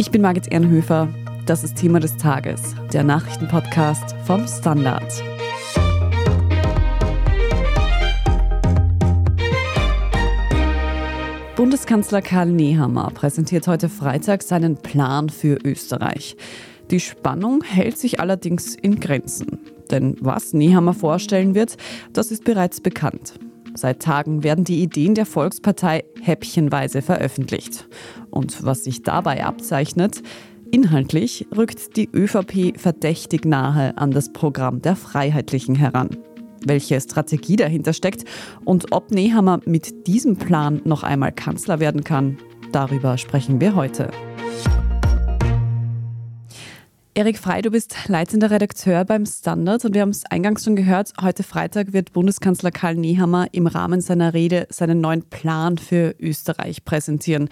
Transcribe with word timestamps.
Ich 0.00 0.10
bin 0.10 0.22
Margit 0.22 0.50
Ehrenhöfer. 0.50 1.08
Das 1.44 1.62
ist 1.62 1.76
Thema 1.76 2.00
des 2.00 2.16
Tages, 2.16 2.74
der 2.90 3.04
Nachrichtenpodcast 3.04 4.16
vom 4.24 4.48
Standard. 4.48 5.22
Bundeskanzler 11.54 12.22
Karl 12.22 12.50
Nehammer 12.50 13.10
präsentiert 13.10 13.68
heute 13.68 13.90
Freitag 13.90 14.42
seinen 14.42 14.78
Plan 14.78 15.28
für 15.28 15.58
Österreich. 15.62 16.34
Die 16.90 17.00
Spannung 17.00 17.62
hält 17.62 17.98
sich 17.98 18.20
allerdings 18.20 18.74
in 18.74 19.00
Grenzen. 19.00 19.58
Denn 19.90 20.16
was 20.22 20.54
Nehammer 20.54 20.94
vorstellen 20.94 21.54
wird, 21.54 21.76
das 22.14 22.30
ist 22.30 22.44
bereits 22.44 22.80
bekannt. 22.80 23.34
Seit 23.74 24.00
Tagen 24.00 24.42
werden 24.42 24.64
die 24.64 24.82
Ideen 24.82 25.14
der 25.14 25.26
Volkspartei 25.26 26.04
häppchenweise 26.20 27.02
veröffentlicht. 27.02 27.88
Und 28.30 28.64
was 28.64 28.84
sich 28.84 29.02
dabei 29.02 29.44
abzeichnet, 29.44 30.22
inhaltlich 30.70 31.46
rückt 31.56 31.96
die 31.96 32.08
ÖVP 32.12 32.78
verdächtig 32.78 33.44
nahe 33.44 33.96
an 33.96 34.10
das 34.10 34.32
Programm 34.32 34.82
der 34.82 34.96
Freiheitlichen 34.96 35.74
heran. 35.74 36.10
Welche 36.64 37.00
Strategie 37.00 37.56
dahinter 37.56 37.92
steckt 37.92 38.24
und 38.64 38.92
ob 38.92 39.10
Nehammer 39.10 39.60
mit 39.64 40.06
diesem 40.06 40.36
Plan 40.36 40.82
noch 40.84 41.02
einmal 41.02 41.32
Kanzler 41.32 41.80
werden 41.80 42.04
kann, 42.04 42.36
darüber 42.72 43.16
sprechen 43.16 43.60
wir 43.60 43.74
heute. 43.74 44.10
Erik 47.20 47.36
Frei, 47.36 47.60
du 47.60 47.70
bist 47.70 47.94
leitender 48.08 48.50
Redakteur 48.50 49.04
beim 49.04 49.26
Standard 49.26 49.84
und 49.84 49.92
wir 49.92 50.00
haben 50.00 50.08
es 50.08 50.24
eingangs 50.24 50.64
schon 50.64 50.74
gehört, 50.74 51.12
heute 51.20 51.42
Freitag 51.42 51.92
wird 51.92 52.14
Bundeskanzler 52.14 52.70
Karl 52.70 52.94
Nehammer 52.94 53.48
im 53.52 53.66
Rahmen 53.66 54.00
seiner 54.00 54.32
Rede 54.32 54.66
seinen 54.70 55.02
neuen 55.02 55.24
Plan 55.24 55.76
für 55.76 56.14
Österreich 56.18 56.82
präsentieren. 56.82 57.50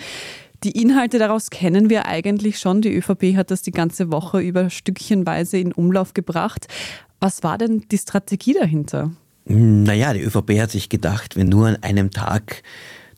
Die 0.65 0.71
Inhalte 0.71 1.19
daraus 1.19 1.51
kennen 1.51 1.91
wir 1.91 2.07
eigentlich 2.07 2.59
schon. 2.59 2.81
Die 2.81 2.97
ÖVP 2.97 3.37
hat 3.37 3.51
das 3.51 3.61
die 3.61 3.71
ganze 3.71 4.11
Woche 4.11 4.41
über 4.41 4.71
stückchenweise 4.71 5.59
in 5.59 5.75
Umlauf 5.75 6.15
gebracht. 6.15 6.67
Was 7.21 7.43
war 7.43 7.59
denn 7.59 7.85
die 7.91 7.99
Strategie 7.99 8.55
dahinter? 8.55 9.11
Naja, 9.45 10.15
die 10.15 10.23
ÖVP 10.23 10.61
hat 10.61 10.71
sich 10.71 10.89
gedacht, 10.89 11.37
wenn 11.37 11.51
nur 11.51 11.67
an 11.67 11.77
einem 11.83 12.11
Tag 12.11 12.63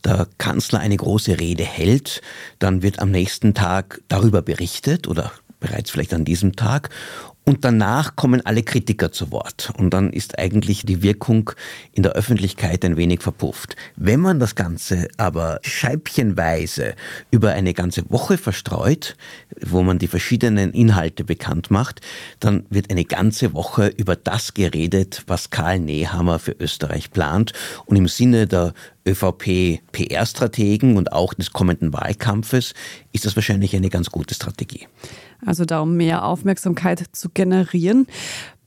der 0.03 0.27
Kanzler 0.37 0.81
eine 0.81 0.97
große 0.97 1.39
Rede 1.39 1.63
hält, 1.63 2.21
dann 2.59 2.81
wird 2.81 2.99
am 2.99 3.09
nächsten 3.09 3.53
Tag 3.53 4.01
darüber 4.09 4.41
berichtet 4.41 5.07
oder 5.07 5.31
bereits 5.61 5.91
vielleicht 5.91 6.13
an 6.13 6.25
diesem 6.25 6.57
Tag. 6.57 6.89
Und 7.43 7.65
danach 7.65 8.15
kommen 8.15 8.45
alle 8.45 8.61
Kritiker 8.61 9.11
zu 9.11 9.31
Wort. 9.31 9.73
Und 9.75 9.95
dann 9.95 10.13
ist 10.13 10.37
eigentlich 10.37 10.85
die 10.85 11.01
Wirkung 11.01 11.51
in 11.91 12.03
der 12.03 12.11
Öffentlichkeit 12.11 12.85
ein 12.85 12.97
wenig 12.97 13.23
verpufft. 13.23 13.75
Wenn 13.95 14.19
man 14.19 14.39
das 14.39 14.53
Ganze 14.53 15.07
aber 15.17 15.59
scheibchenweise 15.63 16.93
über 17.31 17.51
eine 17.51 17.73
ganze 17.73 18.09
Woche 18.11 18.37
verstreut, 18.37 19.17
wo 19.59 19.81
man 19.81 19.97
die 19.97 20.07
verschiedenen 20.07 20.71
Inhalte 20.71 21.23
bekannt 21.23 21.71
macht, 21.71 22.01
dann 22.39 22.65
wird 22.69 22.91
eine 22.91 23.05
ganze 23.05 23.53
Woche 23.55 23.87
über 23.87 24.15
das 24.15 24.53
geredet, 24.53 25.23
was 25.25 25.49
Karl 25.49 25.79
Nehammer 25.79 26.37
für 26.37 26.55
Österreich 26.59 27.09
plant. 27.09 27.53
Und 27.85 27.95
im 27.95 28.07
Sinne 28.07 28.45
der 28.45 28.73
ÖVP 29.07 29.81
PR-Strategen 29.91 30.95
und 30.95 31.11
auch 31.11 31.33
des 31.33 31.51
kommenden 31.51 31.91
Wahlkampfes 31.91 32.75
ist 33.13 33.25
das 33.25 33.35
wahrscheinlich 33.35 33.75
eine 33.75 33.89
ganz 33.89 34.11
gute 34.11 34.35
Strategie. 34.35 34.87
Also 35.45 35.65
da 35.65 35.81
um 35.81 35.95
mehr 35.95 36.25
Aufmerksamkeit 36.25 37.03
zu 37.11 37.29
generieren. 37.29 38.07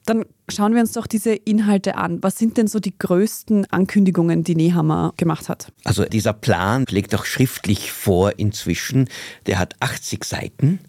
Dann 0.07 0.27
schauen 0.51 0.75
wir 0.75 0.83
uns 0.83 0.93
doch 0.93 1.07
diese 1.07 1.35
Inhalte 1.35 1.97
an. 1.97 2.23
Was 2.23 2.37
sind 2.37 2.59
denn 2.59 2.67
so 2.67 2.79
die 2.79 2.97
größten 2.99 3.71
Ankündigungen, 3.71 4.45
die 4.45 4.55
Nehammer 4.55 5.15
gemacht 5.17 5.49
hat? 5.49 5.73
Also 5.85 6.05
dieser 6.05 6.35
Plan 6.35 6.85
liegt 6.91 7.15
auch 7.15 7.25
schriftlich 7.25 7.91
vor 7.91 8.39
inzwischen. 8.39 9.09
Der 9.47 9.59
hat 9.59 9.77
80 9.81 10.25
Seiten. 10.25 10.81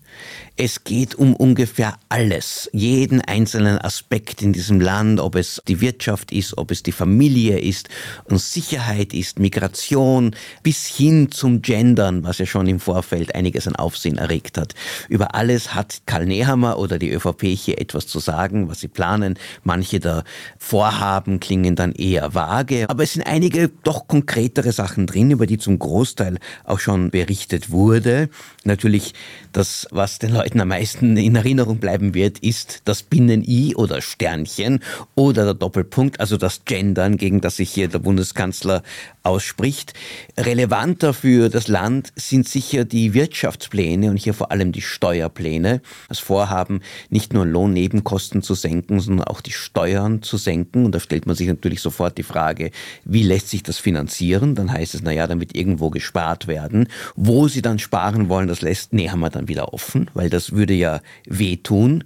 Es 0.58 0.86
geht 0.86 1.16
um 1.16 1.36
ungefähr 1.36 1.98
alles, 2.08 2.70
jeden 2.72 3.20
einzelnen 3.20 3.78
Aspekt 3.78 4.42
in 4.42 4.53
diesem 4.53 4.80
Land, 4.80 5.20
ob 5.20 5.36
es 5.36 5.62
die 5.68 5.81
Wirtschaft 5.81 6.31
ist, 6.31 6.58
ob 6.58 6.72
es 6.72 6.81
die 6.81 6.94
Familie 6.94 7.59
ist 7.59 7.90
und 8.24 8.40
Sicherheit 8.40 9.14
ist, 9.14 9.38
Migration, 9.38 10.34
bis 10.64 10.86
hin 10.86 11.30
zum 11.30 11.62
Gendern, 11.62 12.24
was 12.24 12.38
ja 12.38 12.46
schon 12.46 12.68
im 12.68 12.80
Vorfeld 12.80 13.36
einiges 13.36 13.68
an 13.68 13.75
Aufsehen 13.75 14.18
erregt 14.18 14.58
hat. 14.58 14.75
Über 15.09 15.36
alles 15.36 15.74
hat 15.75 16.04
Karl 16.06 16.25
Nehammer 16.25 16.80
oder 16.80 17.00
die 17.00 17.12
ÖVP 17.12 17.48
hier 17.48 17.81
etwas 17.81 18.08
zu 18.08 18.20
sagen, 18.20 18.70
was 18.70 18.80
sie 18.80 18.88
planen. 18.88 19.38
Manche 19.64 20.00
der 20.00 20.24
Vorhaben 20.58 21.42
klingen 21.42 21.75
dann 21.75 21.92
eher 21.92 22.34
vage, 22.34 22.86
aber 22.90 23.04
es 23.04 23.12
sind 23.12 23.24
einige 23.24 23.68
doch 23.84 24.08
konkretere 24.08 24.72
Sachen 24.72 25.06
drin, 25.06 25.31
über 25.31 25.48
die 25.48 25.58
zum 25.58 25.80
Großteil 25.80 26.38
auch 26.64 26.80
schon 26.80 27.09
berichtet 27.09 27.72
wurde. 27.72 28.30
Natürlich 28.64 29.14
das, 29.52 29.88
was 29.92 30.05
den 30.20 30.34
Leuten 30.34 30.60
am 30.60 30.70
meisten 30.70 31.18
in 31.18 31.36
Erinnerung 31.36 31.78
bleiben 31.78 32.14
wird, 32.14 32.40
ist 32.40 32.82
das 32.86 33.04
Binnen-I 33.04 33.76
oder 33.76 34.02
Sternchen 34.02 34.82
oder 35.14 35.46
der 35.46 35.54
Doppelpunkt, 35.54 36.20
also 36.20 36.38
das 36.38 36.66
Gendern, 36.66 37.18
gegen 37.18 37.42
das 37.42 37.58
sich 37.58 37.72
hier 37.72 37.88
der 37.88 38.00
Bundeskanzler 38.00 38.84
ausspricht. 39.24 39.94
Relevanter 40.38 41.14
für 41.14 41.50
das 41.50 41.68
Land 41.68 42.14
sind 42.16 42.48
sicher 42.48 42.86
die 42.86 43.14
Wirtschaftspläne 43.14 44.10
und 44.10 44.18
hier 44.18 44.34
vor 44.34 44.52
allem 44.52 44.72
die 44.72 44.82
Steuerpläne. 44.82 45.82
Das 46.10 46.20
Vorhaben, 46.20 46.82
nicht 47.10 47.34
nur 47.34 47.46
Lohnnebenkosten 47.46 48.42
zu 48.42 48.54
senken, 48.54 49.00
sondern 49.00 49.28
auch 49.28 49.42
die 49.42 49.52
Steuern 49.52 50.22
zu 50.22 50.38
senken. 50.38 50.86
Und 50.86 50.94
da 50.94 51.00
stellt 51.00 51.26
man 51.26 51.36
sich 51.36 51.48
natürlich 51.48 51.82
sofort 51.82 52.18
die 52.18 52.24
Frage, 52.24 52.72
wie 53.04 53.24
lässt 53.24 53.50
sich 53.50 53.64
das 53.64 53.78
finanzieren? 53.78 54.56
Dann 54.56 54.72
heißt 54.72 54.96
es, 54.96 55.02
naja, 55.02 55.28
wird 55.40 55.56
irgendwo 55.56 55.90
gespart 55.90 56.48
werden. 56.48 56.88
Wo 57.16 57.48
sie 57.48 57.62
dann 57.62 57.80
sparen 57.80 58.30
wollen, 58.30 58.48
das 58.48 58.62
lässt 58.62 58.94
Nehammer 58.94 59.30
dann 59.30 59.48
wieder 59.48 59.74
offen, 59.74 59.94
weil 60.13 60.29
das 60.29 60.51
würde 60.51 60.73
ja 60.73 61.01
wehtun. 61.25 62.03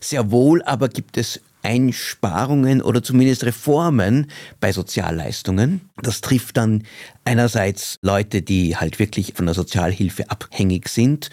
Sehr 0.00 0.30
wohl 0.30 0.62
aber 0.62 0.88
gibt 0.88 1.16
es 1.16 1.40
Einsparungen 1.64 2.82
oder 2.82 3.02
zumindest 3.02 3.44
Reformen 3.44 4.26
bei 4.60 4.70
Sozialleistungen. 4.70 5.80
Das 6.02 6.20
trifft 6.20 6.58
dann 6.58 6.84
einerseits 7.24 7.98
Leute, 8.02 8.42
die 8.42 8.76
halt 8.76 8.98
wirklich 8.98 9.32
von 9.34 9.46
der 9.46 9.54
Sozialhilfe 9.54 10.30
abhängig 10.30 10.88
sind, 10.88 11.30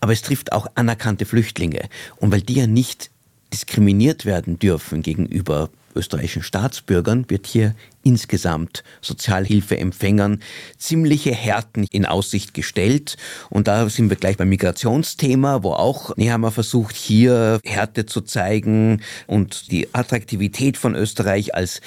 aber 0.00 0.12
es 0.12 0.22
trifft 0.22 0.52
auch 0.52 0.66
anerkannte 0.74 1.26
Flüchtlinge. 1.26 1.82
Und 2.16 2.32
weil 2.32 2.40
die 2.40 2.54
ja 2.54 2.66
nicht 2.66 3.10
diskriminiert 3.52 4.24
werden 4.24 4.58
dürfen 4.58 5.02
gegenüber 5.02 5.68
österreichischen 5.94 6.42
Staatsbürgern 6.42 7.28
wird 7.28 7.46
hier 7.46 7.74
insgesamt 8.02 8.84
Sozialhilfeempfängern 9.00 10.40
ziemliche 10.76 11.32
Härten 11.32 11.86
in 11.90 12.06
Aussicht 12.06 12.54
gestellt. 12.54 13.16
Und 13.50 13.68
da 13.68 13.88
sind 13.88 14.10
wir 14.10 14.16
gleich 14.16 14.36
beim 14.36 14.48
Migrationsthema, 14.48 15.62
wo 15.62 15.72
auch 15.72 16.16
Nehammer 16.16 16.50
versucht, 16.50 16.96
hier 16.96 17.60
Härte 17.64 18.06
zu 18.06 18.20
zeigen 18.20 19.02
und 19.26 19.70
die 19.70 19.94
Attraktivität 19.94 20.76
von 20.76 20.94
Österreich 20.94 21.54
als 21.54 21.80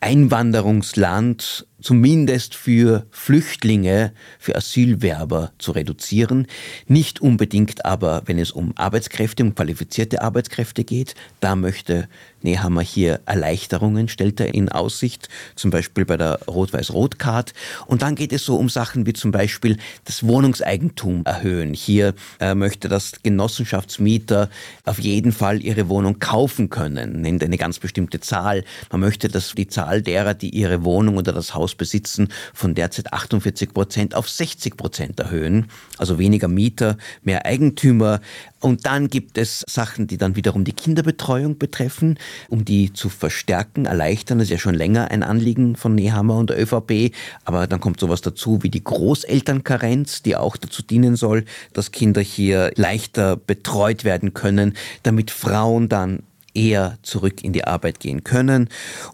Einwanderungsland 0.00 1.66
zumindest 1.82 2.54
für 2.54 3.06
Flüchtlinge, 3.10 4.12
für 4.38 4.56
Asylwerber 4.56 5.52
zu 5.58 5.72
reduzieren. 5.72 6.46
Nicht 6.86 7.20
unbedingt 7.20 7.84
aber, 7.84 8.22
wenn 8.26 8.38
es 8.38 8.52
um 8.52 8.72
Arbeitskräfte, 8.76 9.42
um 9.42 9.54
qualifizierte 9.54 10.22
Arbeitskräfte 10.22 10.84
geht. 10.84 11.14
Da 11.40 11.56
möchte 11.56 12.08
Nehammer 12.42 12.82
hier 12.82 13.20
Erleichterungen, 13.26 14.08
stellt 14.08 14.40
er 14.40 14.54
in 14.54 14.68
Aussicht, 14.68 15.28
zum 15.54 15.70
Beispiel 15.70 16.04
bei 16.04 16.16
der 16.16 16.40
Rot-Weiß-Rot-Card. 16.46 17.54
Und 17.86 18.02
dann 18.02 18.14
geht 18.14 18.32
es 18.32 18.44
so 18.44 18.56
um 18.56 18.68
Sachen 18.68 19.06
wie 19.06 19.12
zum 19.12 19.30
Beispiel 19.30 19.76
das 20.04 20.26
Wohnungseigentum 20.26 21.24
erhöhen. 21.24 21.74
Hier 21.74 22.14
äh, 22.40 22.54
möchte 22.54 22.88
das 22.88 23.12
Genossenschaftsmieter 23.22 24.50
auf 24.84 24.98
jeden 24.98 25.32
Fall 25.32 25.62
ihre 25.62 25.88
Wohnung 25.88 26.18
kaufen 26.18 26.70
können, 26.70 27.22
nennt 27.22 27.42
eine 27.44 27.58
ganz 27.58 27.78
bestimmte 27.78 28.20
Zahl. 28.20 28.64
Man 28.90 29.00
möchte, 29.00 29.28
dass 29.28 29.52
die 29.54 29.68
Zahl 29.68 30.02
derer, 30.02 30.34
die 30.34 30.50
ihre 30.50 30.84
Wohnung 30.84 31.16
oder 31.16 31.32
das 31.32 31.54
Haus 31.54 31.71
Haus 31.72 31.74
besitzen, 31.74 32.28
von 32.54 32.74
derzeit 32.74 33.12
48 33.12 33.72
Prozent 33.72 34.14
auf 34.14 34.28
60 34.28 34.76
Prozent 34.76 35.20
erhöhen. 35.20 35.66
Also 35.98 36.18
weniger 36.18 36.48
Mieter, 36.48 36.96
mehr 37.22 37.46
Eigentümer. 37.46 38.20
Und 38.60 38.86
dann 38.86 39.08
gibt 39.08 39.38
es 39.38 39.64
Sachen, 39.68 40.06
die 40.06 40.18
dann 40.18 40.36
wiederum 40.36 40.64
die 40.64 40.72
Kinderbetreuung 40.72 41.58
betreffen, 41.58 42.18
um 42.48 42.64
die 42.64 42.92
zu 42.92 43.08
verstärken, 43.08 43.86
erleichtern. 43.86 44.38
Das 44.38 44.46
ist 44.46 44.52
ja 44.52 44.58
schon 44.58 44.74
länger 44.74 45.10
ein 45.10 45.22
Anliegen 45.22 45.76
von 45.76 45.94
Nehammer 45.94 46.36
und 46.36 46.50
der 46.50 46.60
ÖVP. 46.60 47.14
Aber 47.44 47.66
dann 47.66 47.80
kommt 47.80 47.98
sowas 47.98 48.20
dazu 48.20 48.62
wie 48.62 48.70
die 48.70 48.84
Großelternkarenz, 48.84 50.22
die 50.22 50.36
auch 50.36 50.56
dazu 50.56 50.82
dienen 50.82 51.16
soll, 51.16 51.44
dass 51.72 51.90
Kinder 51.90 52.20
hier 52.20 52.72
leichter 52.76 53.36
betreut 53.36 54.04
werden 54.04 54.34
können, 54.34 54.74
damit 55.02 55.30
Frauen 55.30 55.88
dann 55.88 56.22
eher 56.54 56.98
zurück 57.02 57.42
in 57.42 57.52
die 57.52 57.64
Arbeit 57.64 58.00
gehen 58.00 58.24
können 58.24 58.68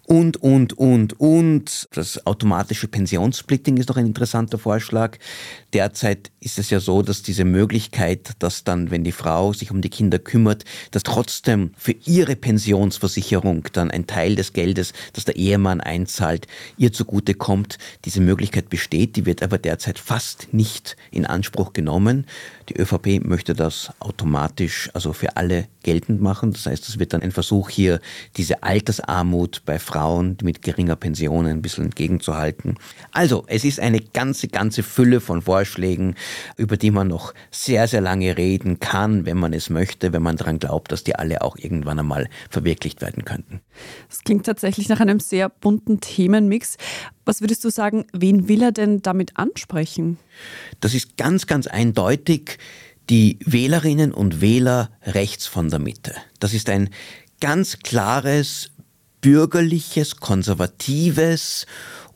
und, 0.05 0.37
und, 0.39 0.73
und, 0.73 1.19
und. 1.21 1.89
Das 1.93 2.27
automatische 2.27 2.89
Pensionssplitting 2.89 3.77
ist 3.77 3.89
noch 3.89 3.97
ein 3.97 4.07
interessanter 4.07 4.59
Vorschlag. 4.59 5.19
Derzeit 5.73 6.31
ist 6.41 6.59
es 6.59 6.71
ja 6.71 6.81
so, 6.81 7.03
dass 7.03 7.23
diese 7.23 7.45
Möglichkeit, 7.45 8.33
dass 8.39 8.65
dann, 8.65 8.91
wenn 8.91 9.05
die 9.05 9.13
Frau 9.13 9.53
sich 9.53 9.71
um 9.71 9.83
die 9.83 9.91
Kinder 9.91 10.19
kümmert, 10.19 10.65
dass 10.91 11.03
trotzdem 11.03 11.73
für 11.77 11.95
ihre 12.05 12.37
Pensionsversicherung 12.37 13.65
dann 13.73 13.91
ein 13.91 14.07
Teil 14.07 14.35
des 14.35 14.53
Geldes, 14.53 14.93
das 15.13 15.25
der 15.25 15.37
Ehemann 15.37 15.81
einzahlt, 15.81 16.47
ihr 16.77 16.93
zugute 16.93 17.35
kommt. 17.35 17.79
Diese 18.05 18.21
Möglichkeit 18.21 18.69
besteht, 18.71 19.17
die 19.17 19.27
wird 19.27 19.43
aber 19.43 19.59
derzeit 19.59 19.99
fast 19.99 20.53
nicht 20.53 20.97
in 21.11 21.27
Anspruch 21.27 21.73
genommen. 21.73 22.27
Die 22.69 22.77
ÖVP 22.79 23.25
möchte 23.25 23.55
das 23.55 23.93
automatisch, 24.01 24.91
also 24.95 25.13
für 25.13 25.37
alle 25.37 25.69
geltend 25.83 26.21
machen. 26.21 26.53
Das 26.53 26.67
heißt, 26.67 26.89
es 26.89 26.99
wird 26.99 27.13
dann 27.13 27.23
ein 27.29 27.33
Versuch 27.33 27.71
hier, 27.71 28.01
diese 28.37 28.63
Altersarmut 28.63 29.63
bei 29.65 29.79
Frauen 29.79 30.37
mit 30.43 30.63
geringer 30.63 30.97
Pension 30.97 31.47
ein 31.47 31.63
bisschen 31.63 31.85
entgegenzuhalten. 31.85 32.77
Also, 33.13 33.45
es 33.47 33.65
ist 33.65 33.81
eine 33.81 34.01
ganze, 34.01 34.49
ganze 34.49 34.83
Fülle 34.83 35.21
von 35.21 35.43
Vorschlägen, 35.43 36.15
über 36.57 36.77
die 36.77 36.91
man 36.91 37.09
noch 37.09 37.35
sehr, 37.51 37.87
sehr 37.87 38.01
lange 38.01 38.37
reden 38.37 38.81
kann, 38.81 39.27
wenn 39.27 39.37
man 39.37 39.53
es 39.53 39.71
möchte, 39.71 40.13
wenn 40.13 40.23
man 40.23 40.37
daran 40.37 40.59
glaubt, 40.59 40.91
dass 40.93 41.05
die 41.05 41.17
alle 41.17 41.43
auch 41.43 41.57
irgendwann 41.57 41.99
einmal 41.99 42.29
verwirklicht 42.51 43.01
werden 43.01 43.25
könnten. 43.25 43.61
Das 44.09 44.25
klingt 44.25 44.47
tatsächlich 44.47 44.89
nach 44.89 45.01
einem 45.01 45.21
sehr 45.21 45.49
bunten 45.49 46.01
Themenmix. 46.01 46.77
Was 47.25 47.41
würdest 47.43 47.65
du 47.65 47.71
sagen, 47.71 48.07
wen 48.13 48.49
will 48.49 48.63
er 48.63 48.73
denn 48.73 49.03
damit 49.03 49.37
ansprechen? 49.37 50.19
Das 50.81 50.95
ist 50.95 51.17
ganz, 51.17 51.47
ganz 51.47 51.67
eindeutig 51.67 52.59
die 53.11 53.39
Wählerinnen 53.45 54.13
und 54.13 54.41
Wähler 54.41 54.91
rechts 55.03 55.47
von 55.47 55.71
der 55.71 55.79
Mitte. 55.79 56.15
Das 56.41 56.55
ist 56.55 56.69
ein 56.69 56.91
ganz 57.41 57.79
klares, 57.79 58.71
bürgerliches, 59.21 60.17
konservatives 60.17 61.67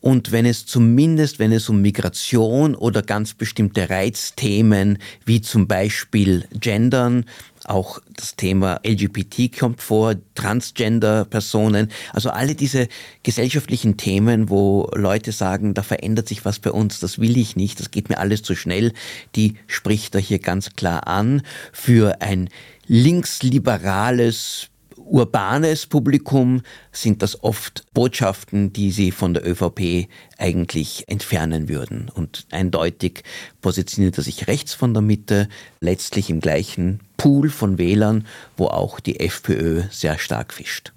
und 0.03 0.33
wenn 0.33 0.47
es 0.47 0.67
zumindest, 0.67 1.39
wenn 1.39 1.53
es 1.53 1.69
um 1.69 1.81
Migration 1.81 2.75
oder 2.75 3.03
ganz 3.03 3.35
bestimmte 3.35 3.89
Reizthemen 3.89 4.99
wie 5.25 5.41
zum 5.41 5.69
Beispiel 5.69 6.45
Gendern, 6.53 7.25
auch 7.65 8.01
das 8.17 8.37
Thema 8.37 8.81
LGBT 8.85 9.57
kommt 9.59 9.81
vor, 9.81 10.15
Transgender-Personen, 10.35 11.91
also 12.13 12.31
alle 12.31 12.55
diese 12.55 12.89
gesellschaftlichen 13.23 13.97
Themen, 13.97 14.49
wo 14.49 14.91
Leute 14.95 15.33
sagen, 15.33 15.75
da 15.75 15.83
verändert 15.83 16.29
sich 16.29 16.45
was 16.45 16.59
bei 16.59 16.71
uns, 16.71 17.01
das 17.01 17.19
will 17.19 17.37
ich 17.37 17.57
nicht, 17.57 17.81
das 17.81 17.91
geht 17.91 18.09
mir 18.09 18.19
alles 18.19 18.43
zu 18.43 18.55
schnell, 18.55 18.93
die 19.37 19.55
spricht 19.67 20.15
er 20.15 20.21
hier 20.21 20.39
ganz 20.39 20.75
klar 20.75 21.07
an. 21.07 21.43
Für 21.73 22.21
ein 22.21 22.49
linksliberales 22.87 24.72
urbanes 25.13 25.87
Publikum 25.87 26.63
sind 26.91 27.23
das 27.23 27.45
oft 27.45 27.85
Botschaften, 27.93 28.73
die 28.73 28.91
sie 28.91 29.11
von 29.11 29.35
der 29.35 29.47
ÖVP 29.47 30.09
eigentlich 30.39 31.05
entfernen 31.07 31.69
würden. 31.69 32.11
Und 32.13 32.47
eindeutig 32.51 33.23
positioniert 33.61 34.17
er 34.17 34.25
sich 34.25 34.49
rechts 34.49 34.73
von 34.75 34.95
der 34.95 35.03
Mitte, 35.03 35.49
letztlich 35.81 36.31
im 36.31 36.41
gleichen 36.41 37.01
Pool 37.19 37.51
von 37.51 37.79
Wählern, 37.79 38.27
wo 38.57 38.67
auch 38.67 39.01
die 39.01 39.21
FPÖ 39.21 39.83
sehr 39.91 40.19
stark 40.19 40.55
fischt. 40.55 40.93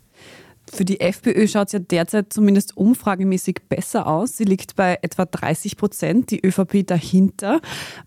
Für 0.71 0.85
die 0.85 0.99
FPÖ 0.99 1.47
schaut 1.47 1.67
es 1.67 1.73
ja 1.73 1.79
derzeit 1.79 2.33
zumindest 2.33 2.75
umfragemäßig 2.75 3.61
besser 3.69 4.07
aus. 4.07 4.37
Sie 4.37 4.45
liegt 4.45 4.75
bei 4.75 4.97
etwa 5.01 5.25
30 5.25 5.77
Prozent, 5.77 6.31
die 6.31 6.43
ÖVP 6.43 6.87
dahinter. 6.87 7.61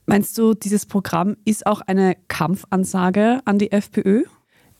Meinst 0.07 0.37
du, 0.39 0.55
dieses 0.55 0.85
Programm 0.85 1.37
ist 1.45 1.67
auch 1.67 1.81
eine 1.83 2.17
Kampfansage 2.29 3.41
an 3.45 3.59
die 3.59 3.71
FPÖ? 3.71 4.25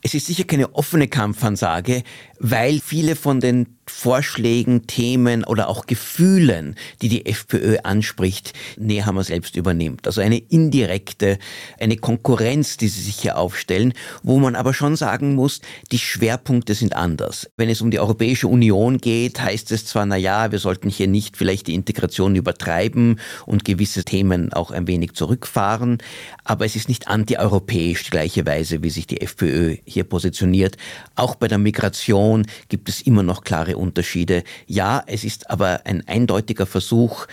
Es 0.01 0.13
ist 0.13 0.27
sicher 0.27 0.45
keine 0.45 0.73
offene 0.75 1.07
Kampfansage, 1.07 2.03
weil 2.39 2.79
viele 2.79 3.15
von 3.15 3.39
den 3.39 3.78
Vorschlägen, 3.89 4.87
Themen 4.87 5.43
oder 5.43 5.67
auch 5.67 5.85
Gefühlen, 5.85 6.75
die 7.01 7.09
die 7.09 7.25
FPÖ 7.25 7.77
anspricht, 7.83 8.53
Nehammer 8.77 9.23
selbst 9.23 9.55
übernimmt. 9.55 10.07
Also 10.07 10.21
eine 10.21 10.37
indirekte, 10.37 11.37
eine 11.79 11.97
Konkurrenz, 11.97 12.77
die 12.77 12.87
sie 12.87 13.01
sich 13.01 13.17
hier 13.19 13.37
aufstellen, 13.37 13.93
wo 14.23 14.39
man 14.39 14.55
aber 14.55 14.73
schon 14.73 14.95
sagen 14.95 15.35
muss, 15.35 15.61
die 15.91 15.99
Schwerpunkte 15.99 16.75
sind 16.75 16.95
anders. 16.95 17.49
Wenn 17.57 17.69
es 17.69 17.81
um 17.81 17.91
die 17.91 17.99
Europäische 17.99 18.47
Union 18.47 18.99
geht, 18.99 19.41
heißt 19.41 19.71
es 19.71 19.85
zwar, 19.85 20.05
na 20.05 20.15
ja, 20.15 20.51
wir 20.51 20.59
sollten 20.59 20.89
hier 20.89 21.07
nicht 21.07 21.35
vielleicht 21.35 21.67
die 21.67 21.73
Integration 21.73 22.35
übertreiben 22.35 23.19
und 23.45 23.65
gewisse 23.65 24.03
Themen 24.03 24.53
auch 24.53 24.71
ein 24.71 24.87
wenig 24.87 25.13
zurückfahren, 25.13 25.97
aber 26.43 26.65
es 26.65 26.75
ist 26.75 26.89
nicht 26.89 27.07
antieuropäisch 27.07 28.03
die 28.03 28.11
gleiche 28.11 28.45
Weise, 28.45 28.83
wie 28.83 28.89
sich 28.89 29.07
die 29.07 29.21
FPÖ 29.21 29.77
hier 29.85 30.03
positioniert. 30.03 30.77
Auch 31.15 31.35
bei 31.35 31.47
der 31.47 31.57
Migration 31.57 32.45
gibt 32.69 32.89
es 32.89 33.01
immer 33.01 33.23
noch 33.23 33.43
klare 33.43 33.77
Unterschiede. 33.79 34.43
Ja, 34.67 35.03
es 35.07 35.23
ist 35.23 35.49
aber 35.49 35.81
ein 35.85 36.07
eindeutiger 36.07 36.65
Versuch, 36.65 37.25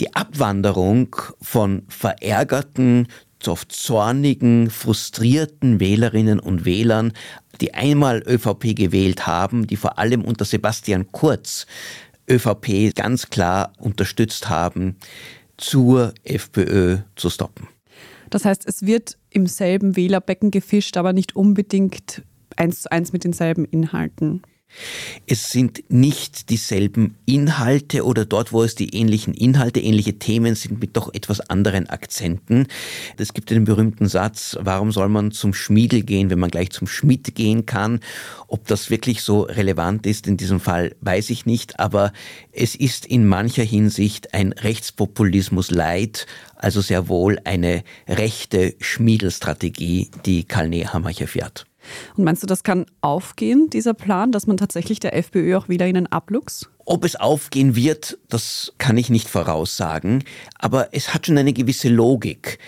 die 0.00 0.14
Abwanderung 0.14 1.16
von 1.40 1.82
verärgerten, 1.88 3.08
oft 3.46 3.72
zornigen, 3.72 4.70
frustrierten 4.70 5.80
Wählerinnen 5.80 6.40
und 6.40 6.64
Wählern, 6.64 7.12
die 7.60 7.74
einmal 7.74 8.22
ÖVP 8.26 8.74
gewählt 8.74 9.26
haben, 9.26 9.66
die 9.66 9.76
vor 9.76 9.98
allem 9.98 10.24
unter 10.24 10.44
Sebastian 10.44 11.12
Kurz 11.12 11.66
ÖVP 12.28 12.94
ganz 12.94 13.28
klar 13.28 13.72
unterstützt 13.78 14.48
haben, 14.48 14.96
zur 15.56 16.14
FPÖ 16.24 16.98
zu 17.16 17.30
stoppen. 17.30 17.68
Das 18.30 18.44
heißt, 18.44 18.66
es 18.66 18.82
wird 18.82 19.18
im 19.30 19.46
selben 19.46 19.96
Wählerbecken 19.96 20.50
gefischt, 20.50 20.96
aber 20.96 21.12
nicht 21.12 21.36
unbedingt 21.36 22.22
eins 22.56 22.82
zu 22.82 22.92
eins 22.92 23.12
mit 23.12 23.24
denselben 23.24 23.64
Inhalten. 23.64 24.42
Es 25.26 25.50
sind 25.50 25.84
nicht 25.88 26.50
dieselben 26.50 27.16
Inhalte 27.26 28.04
oder 28.04 28.24
dort, 28.24 28.52
wo 28.52 28.62
es 28.62 28.74
die 28.74 28.94
ähnlichen 28.94 29.34
Inhalte, 29.34 29.80
ähnliche 29.80 30.18
Themen 30.18 30.54
sind 30.54 30.80
mit 30.80 30.96
doch 30.96 31.12
etwas 31.14 31.40
anderen 31.40 31.88
Akzenten. 31.88 32.66
Es 33.16 33.32
gibt 33.32 33.50
den 33.50 33.64
berühmten 33.64 34.08
Satz, 34.08 34.56
warum 34.60 34.92
soll 34.92 35.08
man 35.08 35.32
zum 35.32 35.54
Schmiedel 35.54 36.02
gehen, 36.02 36.30
wenn 36.30 36.38
man 36.38 36.50
gleich 36.50 36.70
zum 36.70 36.86
Schmied 36.86 37.34
gehen 37.34 37.66
kann? 37.66 38.00
Ob 38.48 38.66
das 38.66 38.90
wirklich 38.90 39.22
so 39.22 39.42
relevant 39.42 40.06
ist 40.06 40.26
in 40.26 40.36
diesem 40.36 40.60
Fall, 40.60 40.94
weiß 41.00 41.30
ich 41.30 41.46
nicht, 41.46 41.80
aber 41.80 42.12
es 42.52 42.74
ist 42.74 43.06
in 43.06 43.26
mancher 43.26 43.64
Hinsicht 43.64 44.34
ein 44.34 44.52
Rechtspopulismus 44.52 45.70
leid, 45.70 46.26
also 46.56 46.80
sehr 46.80 47.08
wohl 47.08 47.38
eine 47.44 47.84
rechte 48.08 48.74
Schmiedelstrategie, 48.80 50.10
die 50.24 50.44
Karl 50.44 50.68
Nehammer 50.68 51.10
hier 51.10 51.28
fährt. 51.28 51.66
Und 52.16 52.24
meinst 52.24 52.42
du, 52.42 52.46
das 52.46 52.62
kann 52.62 52.86
aufgehen, 53.00 53.70
dieser 53.70 53.94
Plan, 53.94 54.32
dass 54.32 54.46
man 54.46 54.56
tatsächlich 54.56 55.00
der 55.00 55.16
FPÖ 55.16 55.56
auch 55.56 55.68
wieder 55.68 55.84
einen 55.84 56.06
abluchs? 56.06 56.68
Ob 56.86 57.04
es 57.04 57.16
aufgehen 57.16 57.76
wird, 57.76 58.18
das 58.28 58.74
kann 58.76 58.98
ich 58.98 59.08
nicht 59.08 59.28
voraussagen, 59.28 60.22
aber 60.58 60.88
es 60.92 61.14
hat 61.14 61.26
schon 61.26 61.38
eine 61.38 61.54
gewisse 61.54 61.88
Logik 61.88 62.58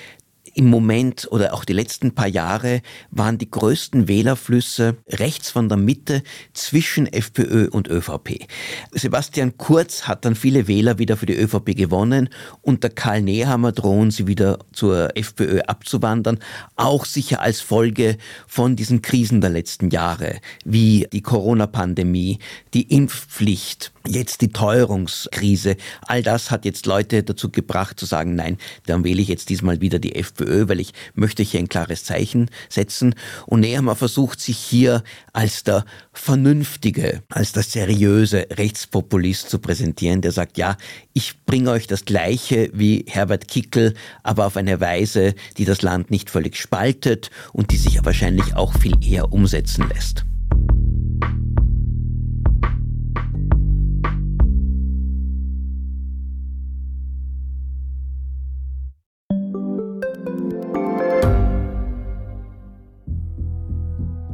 im 0.56 0.70
Moment 0.70 1.28
oder 1.30 1.52
auch 1.52 1.66
die 1.66 1.74
letzten 1.74 2.14
paar 2.14 2.26
Jahre 2.26 2.80
waren 3.10 3.36
die 3.36 3.50
größten 3.50 4.08
Wählerflüsse 4.08 4.96
rechts 5.06 5.50
von 5.50 5.68
der 5.68 5.76
Mitte 5.76 6.22
zwischen 6.54 7.06
FPÖ 7.06 7.68
und 7.68 7.88
ÖVP. 7.88 8.46
Sebastian 8.92 9.58
Kurz 9.58 10.08
hat 10.08 10.24
dann 10.24 10.34
viele 10.34 10.66
Wähler 10.66 10.98
wieder 10.98 11.18
für 11.18 11.26
die 11.26 11.36
ÖVP 11.36 11.76
gewonnen. 11.76 12.30
Unter 12.62 12.88
Karl 12.88 13.20
Nehammer 13.20 13.72
drohen 13.72 14.10
sie 14.10 14.26
wieder 14.26 14.58
zur 14.72 15.14
FPÖ 15.14 15.60
abzuwandern, 15.60 16.38
auch 16.76 17.04
sicher 17.04 17.42
als 17.42 17.60
Folge 17.60 18.16
von 18.46 18.76
diesen 18.76 19.02
Krisen 19.02 19.42
der 19.42 19.50
letzten 19.50 19.90
Jahre, 19.90 20.40
wie 20.64 21.06
die 21.12 21.20
Corona-Pandemie, 21.22 22.38
die 22.72 22.90
Impfpflicht, 22.94 23.92
Jetzt 24.06 24.40
die 24.40 24.48
Teuerungskrise, 24.48 25.76
all 26.02 26.22
das 26.22 26.50
hat 26.50 26.64
jetzt 26.64 26.86
Leute 26.86 27.22
dazu 27.22 27.50
gebracht 27.50 27.98
zu 27.98 28.06
sagen, 28.06 28.34
nein, 28.34 28.58
dann 28.86 29.04
wähle 29.04 29.20
ich 29.20 29.28
jetzt 29.28 29.48
diesmal 29.48 29.80
wieder 29.80 29.98
die 29.98 30.14
FPÖ, 30.14 30.68
weil 30.68 30.80
ich 30.80 30.92
möchte 31.14 31.42
hier 31.42 31.60
ein 31.60 31.68
klares 31.68 32.04
Zeichen 32.04 32.50
setzen. 32.68 33.14
Und 33.46 33.60
Nehammer 33.60 33.96
versucht 33.96 34.40
sich 34.40 34.58
hier 34.58 35.02
als 35.32 35.64
der 35.64 35.84
vernünftige, 36.12 37.22
als 37.30 37.52
der 37.52 37.62
seriöse 37.62 38.46
Rechtspopulist 38.52 39.50
zu 39.50 39.58
präsentieren, 39.58 40.20
der 40.20 40.32
sagt, 40.32 40.58
ja, 40.58 40.76
ich 41.12 41.44
bringe 41.44 41.70
euch 41.70 41.86
das 41.86 42.04
Gleiche 42.04 42.70
wie 42.72 43.04
Herbert 43.08 43.48
Kickel, 43.48 43.94
aber 44.22 44.46
auf 44.46 44.56
eine 44.56 44.80
Weise, 44.80 45.34
die 45.56 45.64
das 45.64 45.82
Land 45.82 46.10
nicht 46.10 46.30
völlig 46.30 46.56
spaltet 46.56 47.30
und 47.52 47.72
die 47.72 47.76
sich 47.76 48.04
wahrscheinlich 48.04 48.54
auch 48.54 48.78
viel 48.78 48.96
eher 49.04 49.32
umsetzen 49.32 49.88
lässt. 49.88 50.24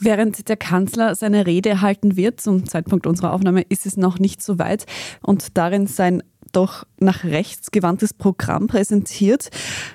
Während 0.00 0.48
der 0.48 0.56
Kanzler 0.56 1.14
seine 1.14 1.46
Rede 1.46 1.80
halten 1.80 2.16
wird, 2.16 2.40
zum 2.40 2.66
Zeitpunkt 2.66 3.06
unserer 3.06 3.32
Aufnahme 3.32 3.62
ist 3.62 3.86
es 3.86 3.96
noch 3.96 4.18
nicht 4.18 4.42
so 4.42 4.58
weit 4.58 4.86
und 5.22 5.56
darin 5.56 5.86
sein 5.86 6.22
doch 6.52 6.84
nach 6.98 7.24
rechts 7.24 7.70
gewandtes 7.70 8.14
Programm 8.14 8.68
präsentiert, 8.68 9.50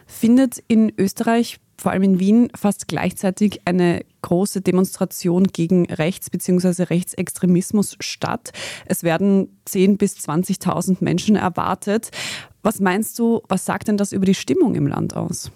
findet 0.06 0.62
in 0.68 0.92
Österreich, 0.98 1.60
vor 1.78 1.92
allem 1.92 2.04
in 2.04 2.20
Wien, 2.20 2.50
fast 2.56 2.88
gleichzeitig 2.88 3.62
eine 3.66 4.06
große 4.22 4.62
Demonstration 4.62 5.48
gegen 5.48 5.86
Rechts- 5.92 6.30
bzw. 6.30 6.84
Rechtsextremismus 6.84 7.98
statt. 8.00 8.52
Es 8.86 9.04
werden 9.04 9.58
10.000 9.68 9.98
bis 9.98 10.16
20.000 10.18 10.98
Menschen 11.00 11.36
erwartet. 11.36 12.12
Was 12.62 12.80
meinst 12.80 13.20
du, 13.20 13.42
was 13.50 13.66
sagt 13.66 13.88
denn 13.88 13.98
das 13.98 14.12
über 14.12 14.26
die 14.26 14.36
Stimmung 14.36 14.76
im 14.76 14.88
Land 14.88 15.16
aus? 15.16 15.52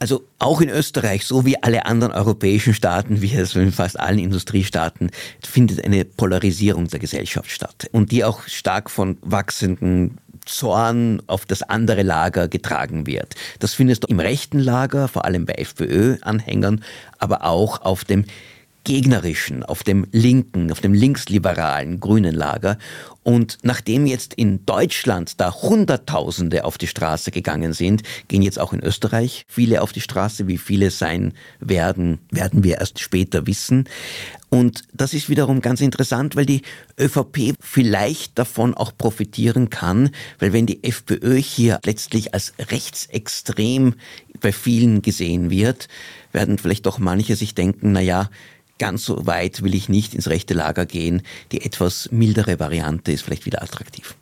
Also 0.00 0.24
auch 0.38 0.62
in 0.62 0.70
Österreich, 0.70 1.26
so 1.26 1.44
wie 1.44 1.62
alle 1.62 1.84
anderen 1.84 2.14
europäischen 2.14 2.72
Staaten, 2.72 3.20
wie 3.20 3.34
es 3.34 3.54
in 3.54 3.70
fast 3.70 4.00
allen 4.00 4.18
Industriestaaten, 4.18 5.10
findet 5.46 5.84
eine 5.84 6.06
Polarisierung 6.06 6.88
der 6.88 6.98
Gesellschaft 6.98 7.50
statt. 7.50 7.86
Und 7.92 8.10
die 8.10 8.24
auch 8.24 8.48
stark 8.48 8.90
von 8.90 9.18
wachsenden 9.20 10.16
Zorn 10.46 11.22
auf 11.26 11.44
das 11.44 11.62
andere 11.62 12.02
Lager 12.02 12.48
getragen 12.48 13.06
wird. 13.06 13.34
Das 13.58 13.74
findest 13.74 14.04
du 14.04 14.06
im 14.08 14.20
rechten 14.20 14.58
Lager, 14.58 15.06
vor 15.06 15.26
allem 15.26 15.44
bei 15.44 15.52
FPÖ-Anhängern, 15.54 16.82
aber 17.18 17.44
auch 17.44 17.82
auf 17.82 18.04
dem 18.04 18.24
gegnerischen, 18.84 19.62
auf 19.62 19.82
dem 19.82 20.06
linken, 20.12 20.72
auf 20.72 20.80
dem 20.80 20.94
linksliberalen 20.94 22.00
grünen 22.00 22.34
Lager. 22.34 22.78
Und 23.22 23.58
nachdem 23.62 24.06
jetzt 24.06 24.34
in 24.34 24.64
Deutschland 24.64 25.40
da 25.40 25.52
Hunderttausende 25.54 26.64
auf 26.64 26.78
die 26.78 26.86
Straße 26.86 27.30
gegangen 27.30 27.74
sind, 27.74 28.02
gehen 28.28 28.42
jetzt 28.42 28.58
auch 28.58 28.72
in 28.72 28.82
Österreich 28.82 29.44
viele 29.46 29.82
auf 29.82 29.92
die 29.92 30.00
Straße. 30.00 30.46
Wie 30.48 30.58
viele 30.58 30.90
sein 30.90 31.34
werden, 31.60 32.18
werden 32.30 32.64
wir 32.64 32.78
erst 32.78 32.98
später 32.98 33.46
wissen. 33.46 33.84
Und 34.48 34.82
das 34.92 35.14
ist 35.14 35.28
wiederum 35.28 35.60
ganz 35.60 35.80
interessant, 35.80 36.34
weil 36.34 36.46
die 36.46 36.62
ÖVP 36.98 37.54
vielleicht 37.60 38.38
davon 38.38 38.74
auch 38.74 38.96
profitieren 38.96 39.70
kann, 39.70 40.10
weil 40.40 40.52
wenn 40.52 40.66
die 40.66 40.82
FPÖ 40.82 41.36
hier 41.36 41.78
letztlich 41.84 42.34
als 42.34 42.54
rechtsextrem 42.58 43.94
bei 44.40 44.50
vielen 44.50 45.02
gesehen 45.02 45.50
wird, 45.50 45.88
werden 46.32 46.58
vielleicht 46.58 46.86
doch 46.86 46.98
manche 46.98 47.36
sich 47.36 47.54
denken, 47.54 47.92
na 47.92 48.00
ja, 48.00 48.28
ganz 48.80 49.04
so 49.04 49.26
weit 49.26 49.62
will 49.62 49.76
ich 49.76 49.88
nicht 49.88 50.14
ins 50.14 50.26
rechte 50.26 50.54
Lager 50.54 50.86
gehen. 50.86 51.22
Die 51.52 51.60
etwas 51.60 52.10
mildere 52.10 52.58
Variante 52.58 53.12
ist 53.12 53.22
vielleicht 53.22 53.46
wieder 53.46 53.62
attraktiv. 53.62 54.16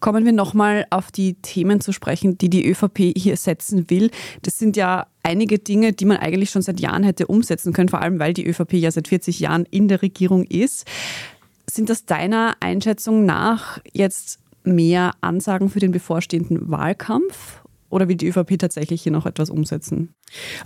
Kommen 0.00 0.24
wir 0.24 0.32
nochmal 0.32 0.86
auf 0.88 1.12
die 1.12 1.34
Themen 1.34 1.82
zu 1.82 1.92
sprechen, 1.92 2.38
die 2.38 2.48
die 2.48 2.66
ÖVP 2.66 3.12
hier 3.14 3.36
setzen 3.36 3.90
will. 3.90 4.10
Das 4.42 4.58
sind 4.58 4.76
ja 4.76 5.06
einige 5.22 5.58
Dinge, 5.58 5.92
die 5.92 6.06
man 6.06 6.16
eigentlich 6.16 6.50
schon 6.50 6.62
seit 6.62 6.80
Jahren 6.80 7.04
hätte 7.04 7.26
umsetzen 7.26 7.74
können, 7.74 7.90
vor 7.90 8.00
allem 8.00 8.18
weil 8.18 8.32
die 8.32 8.46
ÖVP 8.46 8.74
ja 8.74 8.90
seit 8.90 9.08
40 9.08 9.38
Jahren 9.38 9.66
in 9.70 9.86
der 9.86 10.00
Regierung 10.00 10.44
ist. 10.44 10.86
Sind 11.70 11.90
das 11.90 12.06
deiner 12.06 12.56
Einschätzung 12.60 13.26
nach 13.26 13.80
jetzt 13.92 14.38
mehr 14.64 15.12
Ansagen 15.20 15.68
für 15.68 15.78
den 15.78 15.92
bevorstehenden 15.92 16.70
Wahlkampf 16.70 17.59
oder 17.90 18.08
will 18.08 18.16
die 18.16 18.28
ÖVP 18.28 18.58
tatsächlich 18.58 19.02
hier 19.02 19.12
noch 19.12 19.26
etwas 19.26 19.50
umsetzen? 19.50 20.14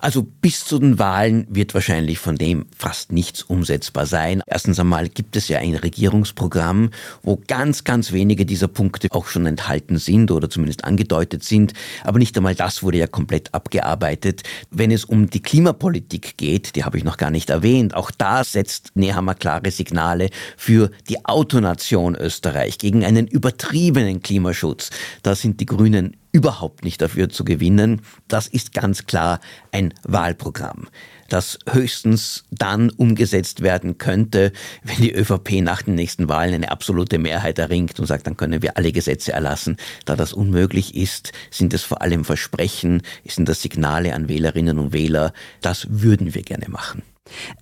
Also 0.00 0.22
bis 0.22 0.64
zu 0.64 0.78
den 0.78 0.98
Wahlen 0.98 1.46
wird 1.48 1.74
wahrscheinlich 1.74 2.18
von 2.18 2.36
dem 2.36 2.66
fast 2.76 3.12
nichts 3.12 3.42
umsetzbar 3.42 4.06
sein. 4.06 4.42
Erstens 4.46 4.78
einmal 4.78 5.08
gibt 5.08 5.36
es 5.36 5.48
ja 5.48 5.58
ein 5.58 5.74
Regierungsprogramm, 5.74 6.90
wo 7.22 7.40
ganz, 7.46 7.84
ganz 7.84 8.12
wenige 8.12 8.44
dieser 8.44 8.68
Punkte 8.68 9.08
auch 9.10 9.26
schon 9.26 9.46
enthalten 9.46 9.96
sind 9.96 10.30
oder 10.30 10.50
zumindest 10.50 10.84
angedeutet 10.84 11.44
sind. 11.44 11.72
Aber 12.02 12.18
nicht 12.18 12.36
einmal 12.36 12.54
das 12.54 12.82
wurde 12.82 12.98
ja 12.98 13.06
komplett 13.06 13.54
abgearbeitet. 13.54 14.42
Wenn 14.70 14.90
es 14.90 15.04
um 15.04 15.30
die 15.30 15.40
Klimapolitik 15.40 16.36
geht, 16.36 16.76
die 16.76 16.84
habe 16.84 16.98
ich 16.98 17.04
noch 17.04 17.16
gar 17.16 17.30
nicht 17.30 17.48
erwähnt, 17.48 17.94
auch 17.94 18.10
da 18.10 18.44
setzt 18.44 18.90
Nehammer 18.94 19.34
klare 19.34 19.70
Signale 19.70 20.28
für 20.56 20.90
die 21.08 21.24
Autonation 21.24 22.14
Österreich 22.16 22.78
gegen 22.78 23.04
einen 23.04 23.26
übertriebenen 23.26 24.20
Klimaschutz. 24.20 24.90
Da 25.22 25.34
sind 25.34 25.60
die 25.60 25.66
Grünen 25.66 26.16
überhaupt 26.34 26.84
nicht 26.84 27.00
dafür 27.00 27.28
zu 27.28 27.44
gewinnen. 27.44 28.02
Das 28.26 28.48
ist 28.48 28.74
ganz 28.74 29.06
klar 29.06 29.38
ein 29.70 29.94
Wahlprogramm, 30.02 30.88
das 31.28 31.60
höchstens 31.70 32.44
dann 32.50 32.90
umgesetzt 32.90 33.62
werden 33.62 33.98
könnte, 33.98 34.52
wenn 34.82 34.96
die 34.96 35.14
ÖVP 35.14 35.62
nach 35.62 35.82
den 35.82 35.94
nächsten 35.94 36.28
Wahlen 36.28 36.52
eine 36.52 36.72
absolute 36.72 37.18
Mehrheit 37.18 37.60
erringt 37.60 38.00
und 38.00 38.06
sagt, 38.06 38.26
dann 38.26 38.36
können 38.36 38.62
wir 38.62 38.76
alle 38.76 38.90
Gesetze 38.90 39.32
erlassen. 39.32 39.76
Da 40.06 40.16
das 40.16 40.32
unmöglich 40.32 40.96
ist, 40.96 41.32
sind 41.52 41.72
es 41.72 41.84
vor 41.84 42.02
allem 42.02 42.24
Versprechen, 42.24 43.02
sind 43.24 43.48
das 43.48 43.62
Signale 43.62 44.12
an 44.12 44.28
Wählerinnen 44.28 44.80
und 44.80 44.92
Wähler. 44.92 45.32
Das 45.60 45.86
würden 45.88 46.34
wir 46.34 46.42
gerne 46.42 46.68
machen. 46.68 47.02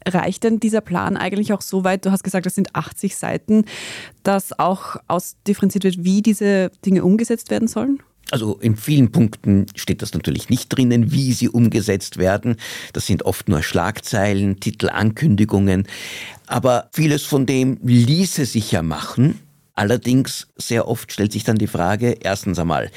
Reicht 0.07 0.45
denn 0.45 0.61
dieser 0.61 0.81
Plan 0.81 1.19
eigentlich 1.19 1.53
auch 1.53 1.61
so 1.61 1.85
weit, 1.85 2.07
du 2.07 2.11
hast 2.11 2.25
gesagt, 2.25 2.47
das 2.47 2.55
sind 2.55 2.75
80 2.75 3.17
Seiten, 3.17 3.67
dass 4.23 4.59
auch 4.59 4.97
ausdifferenziert 5.09 5.85
wird, 5.85 6.05
wie 6.05 6.23
diese 6.23 6.71
Dinge 6.85 7.05
umgesetzt 7.05 7.51
werden 7.51 7.69
sollen? 7.69 8.03
Also 8.33 8.59
in 8.61 8.77
vielen 8.77 9.13
Punkten 9.13 9.67
steht 9.77 10.01
das 10.01 10.15
natürlich 10.15 10.49
nicht 10.49 10.71
drinnen, 10.71 11.13
wie 11.13 11.35
sie 11.35 11.51
umgesetzt 11.51 12.17
werden. 12.17 12.57
Das 12.95 13.07
sind 13.07 13.25
oft 13.25 13.51
nur 13.51 13.63
Schlagzeilen, 13.63 14.59
Titel, 14.59 14.89
Ankündigungen. 14.89 15.87
Aber 16.47 16.89
vieles 16.95 17.25
von 17.25 17.45
dem 17.45 17.79
ließe 17.83 18.47
sich 18.47 18.73
ja 18.73 18.81
machen. 18.81 19.39
Allerdings 19.75 20.49
sehr 20.57 20.89
oft 20.89 21.13
stellt 21.13 21.33
sich 21.33 21.45
dann 21.45 21.59
die 21.59 21.67
Frage, 21.67 22.17
erstens 22.23 22.59
einmal, 22.59 22.91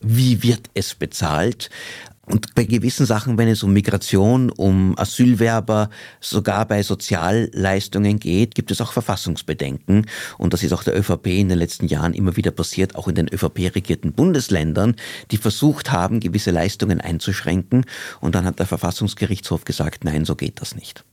wie 0.00 0.42
wird 0.42 0.68
es 0.74 0.94
bezahlt? 0.94 1.70
Und 2.26 2.54
bei 2.54 2.64
gewissen 2.64 3.06
Sachen, 3.06 3.36
wenn 3.38 3.48
es 3.48 3.62
um 3.62 3.72
Migration, 3.72 4.50
um 4.50 4.96
Asylwerber, 4.98 5.90
sogar 6.20 6.66
bei 6.66 6.82
Sozialleistungen 6.82 8.18
geht, 8.18 8.54
gibt 8.54 8.70
es 8.70 8.80
auch 8.80 8.92
Verfassungsbedenken. 8.92 10.06
Und 10.38 10.52
das 10.52 10.62
ist 10.62 10.72
auch 10.72 10.84
der 10.84 10.98
ÖVP 10.98 11.26
in 11.26 11.48
den 11.48 11.58
letzten 11.58 11.86
Jahren 11.86 12.14
immer 12.14 12.36
wieder 12.36 12.50
passiert, 12.50 12.96
auch 12.96 13.08
in 13.08 13.14
den 13.14 13.28
ÖVP-regierten 13.32 14.12
Bundesländern, 14.12 14.96
die 15.30 15.36
versucht 15.36 15.92
haben, 15.92 16.20
gewisse 16.20 16.50
Leistungen 16.50 17.00
einzuschränken. 17.00 17.84
Und 18.20 18.34
dann 18.34 18.44
hat 18.44 18.58
der 18.58 18.66
Verfassungsgerichtshof 18.66 19.64
gesagt, 19.64 20.04
nein, 20.04 20.24
so 20.24 20.34
geht 20.34 20.60
das 20.60 20.74
nicht. 20.74 21.04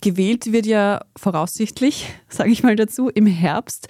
Gewählt 0.00 0.52
wird 0.52 0.66
ja 0.66 1.04
voraussichtlich, 1.16 2.06
sage 2.28 2.50
ich 2.50 2.62
mal 2.62 2.76
dazu, 2.76 3.08
im 3.08 3.26
Herbst. 3.26 3.88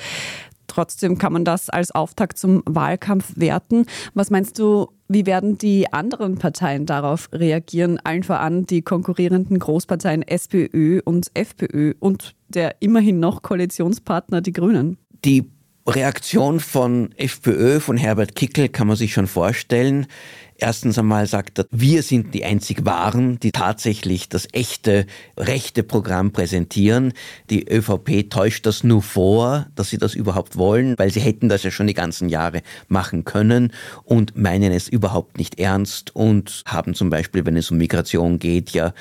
Trotzdem 0.67 1.19
kann 1.19 1.33
man 1.33 1.45
das 1.45 1.71
als 1.71 1.91
Auftakt 1.91 2.39
zum 2.39 2.63
Wahlkampf 2.67 3.33
werten. 3.37 3.87
Was 4.15 4.31
meinst 4.31 4.59
du, 4.59 4.89
wie 5.09 5.27
werden 5.27 5.59
die 5.59 5.93
anderen 5.93 6.39
Parteien 6.39 6.87
darauf 6.87 7.29
reagieren? 7.33 7.99
Allen 8.03 8.23
voran 8.23 8.67
die 8.67 8.83
konkurrierenden 8.83 9.59
Großparteien 9.59 10.23
SPÖ 10.23 11.01
und 11.05 11.31
FPÖ 11.35 11.95
und 12.01 12.35
der 12.49 12.77
immerhin 12.81 13.21
noch 13.21 13.43
Koalitionspartner 13.43 14.41
die 14.41 14.53
Grünen. 14.53 14.99
Die 15.25 15.51
Reaktion 15.89 16.59
von 16.59 17.13
FPÖ, 17.17 17.79
von 17.79 17.97
Herbert 17.97 18.35
Kickel, 18.35 18.69
kann 18.69 18.89
man 18.89 18.97
sich 18.97 19.13
schon 19.13 19.29
vorstellen. 19.29 20.07
Erstens 20.59 20.99
einmal 20.99 21.27
sagt 21.27 21.59
er, 21.59 21.67
wir 21.71 22.03
sind 22.03 22.35
die 22.35 22.45
einzig 22.45 22.85
Wahren, 22.87 23.39
die 23.39 23.53
tatsächlich 23.53 24.29
das 24.29 24.49
echte, 24.53 25.07
rechte 25.37 25.83
Programm 25.83 26.33
präsentieren. 26.33 27.13
Die 27.51 27.69
ÖVP 27.71 28.31
täuscht 28.31 28.65
das 28.65 28.83
nur 28.83 29.03
vor, 29.03 29.67
dass 29.75 29.91
sie 29.91 29.99
das 29.99 30.15
überhaupt 30.15 30.57
wollen, 30.57 30.99
weil 30.99 31.11
sie 31.11 31.21
hätten 31.21 31.49
das 31.49 31.63
ja 31.63 31.71
schon 31.71 31.87
die 31.87 31.95
ganzen 31.95 32.31
Jahre 32.31 32.63
machen 32.89 33.25
können 33.25 33.73
und 34.03 34.37
meinen 34.37 34.73
es 34.73 34.89
überhaupt 34.89 35.37
nicht 35.37 35.61
ernst 35.61 36.17
und 36.17 36.63
haben 36.67 36.95
zum 36.95 37.11
Beispiel, 37.11 37.45
wenn 37.45 37.57
es 37.57 37.71
um 37.71 37.77
Migration 37.77 38.39
geht, 38.39 38.71
ja 38.71 38.95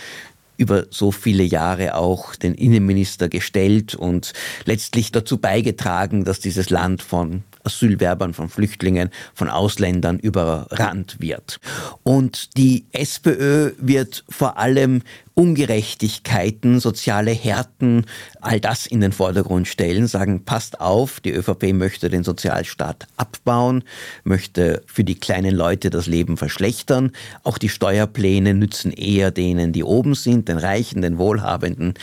über 0.58 0.86
so 0.90 1.12
viele 1.12 1.44
Jahre 1.44 1.96
auch 1.96 2.36
den 2.36 2.56
Innenminister 2.56 3.30
gestellt 3.30 3.96
und 3.96 4.34
letztlich 4.66 5.12
dazu 5.12 5.38
beigetragen, 5.38 6.26
dass 6.26 6.40
dieses 6.40 6.70
Land 6.70 7.02
von 7.02 7.44
Asylwerbern, 7.64 8.34
von 8.34 8.50
Flüchtlingen, 8.50 9.10
von 9.34 9.50
Ausländern 9.50 10.20
überrannt 10.20 11.18
wird. 11.20 11.60
Und 12.04 12.58
die 12.58 12.86
SPÖ 12.92 13.72
wird 13.80 14.24
vor 14.30 14.58
allem 14.58 15.02
Ungerechtigkeiten, 15.36 16.80
soziale 16.80 17.32
Härten, 17.32 18.06
all 18.40 18.62
das 18.62 18.86
in 18.86 19.02
den 19.02 19.12
Vordergrund 19.12 19.68
stellen, 19.68 20.08
sagen, 20.08 20.46
passt 20.46 20.80
auf, 20.80 21.20
die 21.20 21.32
ÖVP 21.32 21.74
möchte 21.74 22.10
den 22.10 22.24
Sozialstaat 22.24 23.08
abbauen, 23.18 23.84
möchte 24.24 24.82
für 24.88 25.04
die 25.04 25.16
kleinen 25.16 25.54
Leute 25.54 25.90
das 25.90 26.08
Leben 26.08 26.38
verschlechtern. 26.38 27.12
Auch 27.44 27.58
die 27.58 27.70
Steuerpläne 27.70 28.54
nützen 28.54 28.94
eher 28.94 29.32
denen, 29.32 29.74
die 29.74 29.84
oben 29.84 30.16
sind, 30.16 30.48
den 30.48 30.58
Reichen, 30.58 31.02
den 31.02 31.18
Wohlhabenden. 31.18 31.96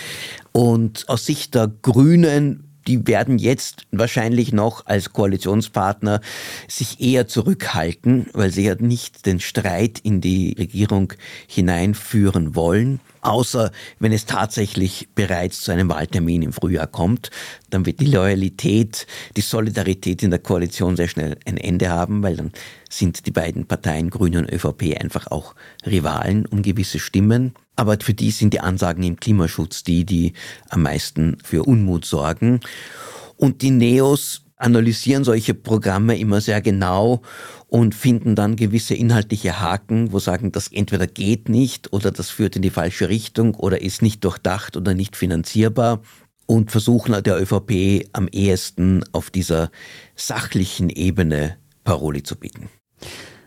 Und 0.52 1.08
aus 1.08 1.24
Sicht 1.24 1.54
der 1.54 1.70
Grünen 1.80 2.68
die 2.86 3.06
werden 3.06 3.38
jetzt 3.38 3.86
wahrscheinlich 3.92 4.52
noch 4.52 4.86
als 4.86 5.12
Koalitionspartner 5.12 6.20
sich 6.68 7.00
eher 7.00 7.28
zurückhalten, 7.28 8.26
weil 8.32 8.50
sie 8.50 8.64
ja 8.64 8.74
nicht 8.74 9.24
den 9.26 9.38
Streit 9.40 10.00
in 10.00 10.20
die 10.20 10.56
Regierung 10.58 11.12
hineinführen 11.46 12.56
wollen. 12.56 13.00
Außer 13.22 13.70
wenn 14.00 14.12
es 14.12 14.26
tatsächlich 14.26 15.08
bereits 15.14 15.60
zu 15.60 15.70
einem 15.70 15.88
Wahltermin 15.88 16.42
im 16.42 16.52
Frühjahr 16.52 16.88
kommt, 16.88 17.30
dann 17.70 17.86
wird 17.86 18.00
die 18.00 18.06
Loyalität, 18.06 19.06
die 19.36 19.42
Solidarität 19.42 20.24
in 20.24 20.30
der 20.30 20.40
Koalition 20.40 20.96
sehr 20.96 21.06
schnell 21.06 21.38
ein 21.46 21.56
Ende 21.56 21.88
haben, 21.88 22.24
weil 22.24 22.36
dann 22.36 22.52
sind 22.90 23.26
die 23.26 23.30
beiden 23.30 23.66
Parteien 23.66 24.10
Grüne 24.10 24.40
und 24.40 24.52
ÖVP 24.52 25.00
einfach 25.00 25.28
auch 25.28 25.54
Rivalen 25.86 26.46
um 26.46 26.62
gewisse 26.62 26.98
Stimmen. 26.98 27.54
Aber 27.76 27.96
für 28.00 28.12
die 28.12 28.32
sind 28.32 28.54
die 28.54 28.60
Ansagen 28.60 29.04
im 29.04 29.16
Klimaschutz 29.16 29.84
die, 29.84 30.04
die 30.04 30.32
am 30.68 30.82
meisten 30.82 31.38
für 31.44 31.62
Unmut 31.62 32.04
sorgen. 32.04 32.58
Und 33.36 33.62
die 33.62 33.70
Neos 33.70 34.42
analysieren 34.62 35.25
solche 35.25 35.54
Programme 35.54 36.19
immer 36.19 36.40
sehr 36.40 36.61
genau 36.61 37.23
und 37.66 37.95
finden 37.95 38.35
dann 38.35 38.57
gewisse 38.57 38.95
inhaltliche 38.95 39.61
Haken, 39.61 40.12
wo 40.12 40.19
sagen, 40.19 40.52
das 40.52 40.69
entweder 40.69 41.07
geht 41.07 41.49
nicht 41.49 41.92
oder 41.92 42.11
das 42.11 42.31
führt 42.31 42.57
in 42.57 42.62
die 42.62 42.71
falsche 42.71 43.09
Richtung 43.09 43.54
oder 43.54 43.83
ist 43.83 44.02
nicht 44.02 44.25
durchdacht 44.25 44.76
oder 44.76 44.95
nicht 44.95 45.16
finanzierbar 45.16 46.00
und 46.47 46.71
versuchen 46.71 47.23
der 47.23 47.40
ÖVP 47.40 48.09
am 48.12 48.28
ehesten 48.28 49.04
auf 49.12 49.31
dieser 49.31 49.71
sachlichen 50.14 50.90
Ebene 50.90 51.57
Paroli 51.85 52.23
zu 52.23 52.37
bieten. 52.37 52.69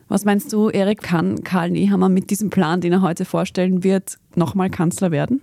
Was 0.07 0.25
meinst 0.25 0.53
du, 0.53 0.69
Erik, 0.69 1.01
kann 1.01 1.43
Karl 1.43 1.71
Nehammer 1.71 2.09
mit 2.09 2.29
diesem 2.29 2.49
Plan, 2.49 2.81
den 2.81 2.93
er 2.93 3.01
heute 3.01 3.25
vorstellen 3.25 3.83
wird, 3.83 4.19
nochmal 4.35 4.69
Kanzler 4.69 5.11
werden? 5.11 5.41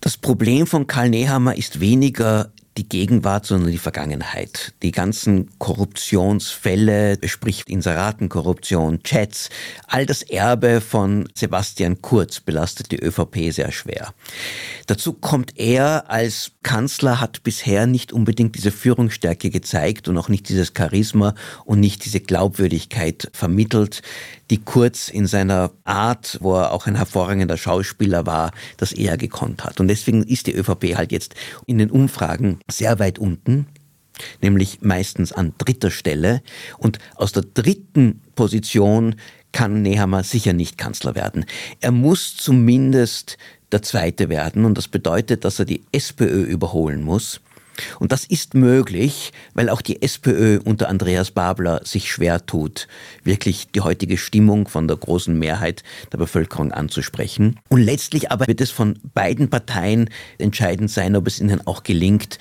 Das 0.00 0.16
Problem 0.16 0.66
von 0.66 0.86
Karl 0.86 1.10
Nehammer 1.10 1.56
ist 1.56 1.80
weniger 1.80 2.52
die 2.76 2.88
Gegenwart, 2.88 3.44
sondern 3.46 3.70
die 3.70 3.78
Vergangenheit. 3.78 4.72
Die 4.82 4.92
ganzen 4.92 5.50
Korruptionsfälle, 5.58 7.18
sprich 7.26 7.64
Inseratenkorruption, 7.66 9.02
Chats, 9.02 9.50
all 9.86 10.06
das 10.06 10.22
Erbe 10.22 10.80
von 10.80 11.28
Sebastian 11.34 12.00
Kurz 12.00 12.40
belastet 12.40 12.90
die 12.90 13.00
ÖVP 13.00 13.52
sehr 13.52 13.72
schwer. 13.72 14.14
Dazu 14.86 15.12
kommt 15.12 15.58
er 15.58 16.10
als 16.10 16.52
Kanzler 16.62 17.20
hat 17.20 17.42
bisher 17.42 17.86
nicht 17.86 18.12
unbedingt 18.12 18.56
diese 18.56 18.70
Führungsstärke 18.70 19.50
gezeigt 19.50 20.08
und 20.08 20.16
auch 20.16 20.28
nicht 20.28 20.48
dieses 20.48 20.72
Charisma 20.76 21.34
und 21.64 21.80
nicht 21.80 22.04
diese 22.04 22.20
Glaubwürdigkeit 22.20 23.30
vermittelt, 23.32 24.02
die 24.52 24.58
Kurz 24.58 25.08
in 25.08 25.26
seiner 25.26 25.70
Art, 25.84 26.36
wo 26.42 26.54
er 26.56 26.72
auch 26.72 26.86
ein 26.86 26.94
hervorragender 26.94 27.56
Schauspieler 27.56 28.26
war, 28.26 28.52
das 28.76 28.92
eher 28.92 29.16
gekonnt 29.16 29.64
hat. 29.64 29.80
Und 29.80 29.88
deswegen 29.88 30.22
ist 30.22 30.46
die 30.46 30.54
ÖVP 30.54 30.94
halt 30.94 31.10
jetzt 31.10 31.34
in 31.64 31.78
den 31.78 31.90
Umfragen 31.90 32.60
sehr 32.70 32.98
weit 32.98 33.18
unten 33.18 33.66
nämlich 34.42 34.82
meistens 34.82 35.32
an 35.32 35.54
dritter 35.56 35.90
Stelle. 35.90 36.42
Und 36.76 36.98
aus 37.16 37.32
der 37.32 37.44
dritten 37.54 38.20
Position 38.34 39.16
kann 39.52 39.80
Nehammer 39.80 40.22
sicher 40.22 40.52
nicht 40.52 40.76
Kanzler 40.76 41.14
werden. 41.14 41.46
Er 41.80 41.92
muss 41.92 42.36
zumindest 42.36 43.38
der 43.72 43.80
Zweite 43.80 44.28
werden 44.28 44.66
und 44.66 44.76
das 44.76 44.86
bedeutet, 44.86 45.46
dass 45.46 45.58
er 45.58 45.64
die 45.64 45.82
SPÖ 45.92 46.42
überholen 46.42 47.02
muss. 47.02 47.40
Und 47.98 48.12
das 48.12 48.24
ist 48.24 48.54
möglich, 48.54 49.32
weil 49.54 49.68
auch 49.68 49.82
die 49.82 50.02
SPÖ 50.02 50.60
unter 50.64 50.88
Andreas 50.88 51.30
Babler 51.30 51.80
sich 51.84 52.10
schwer 52.10 52.44
tut, 52.44 52.88
wirklich 53.24 53.68
die 53.68 53.80
heutige 53.80 54.16
Stimmung 54.16 54.68
von 54.68 54.88
der 54.88 54.96
großen 54.96 55.38
Mehrheit 55.38 55.82
der 56.12 56.18
Bevölkerung 56.18 56.72
anzusprechen. 56.72 57.58
Und 57.68 57.80
letztlich 57.80 58.30
aber 58.30 58.46
wird 58.46 58.60
es 58.60 58.70
von 58.70 58.98
beiden 59.14 59.50
Parteien 59.50 60.10
entscheidend 60.38 60.90
sein, 60.90 61.16
ob 61.16 61.26
es 61.26 61.40
ihnen 61.40 61.66
auch 61.66 61.82
gelingt, 61.82 62.38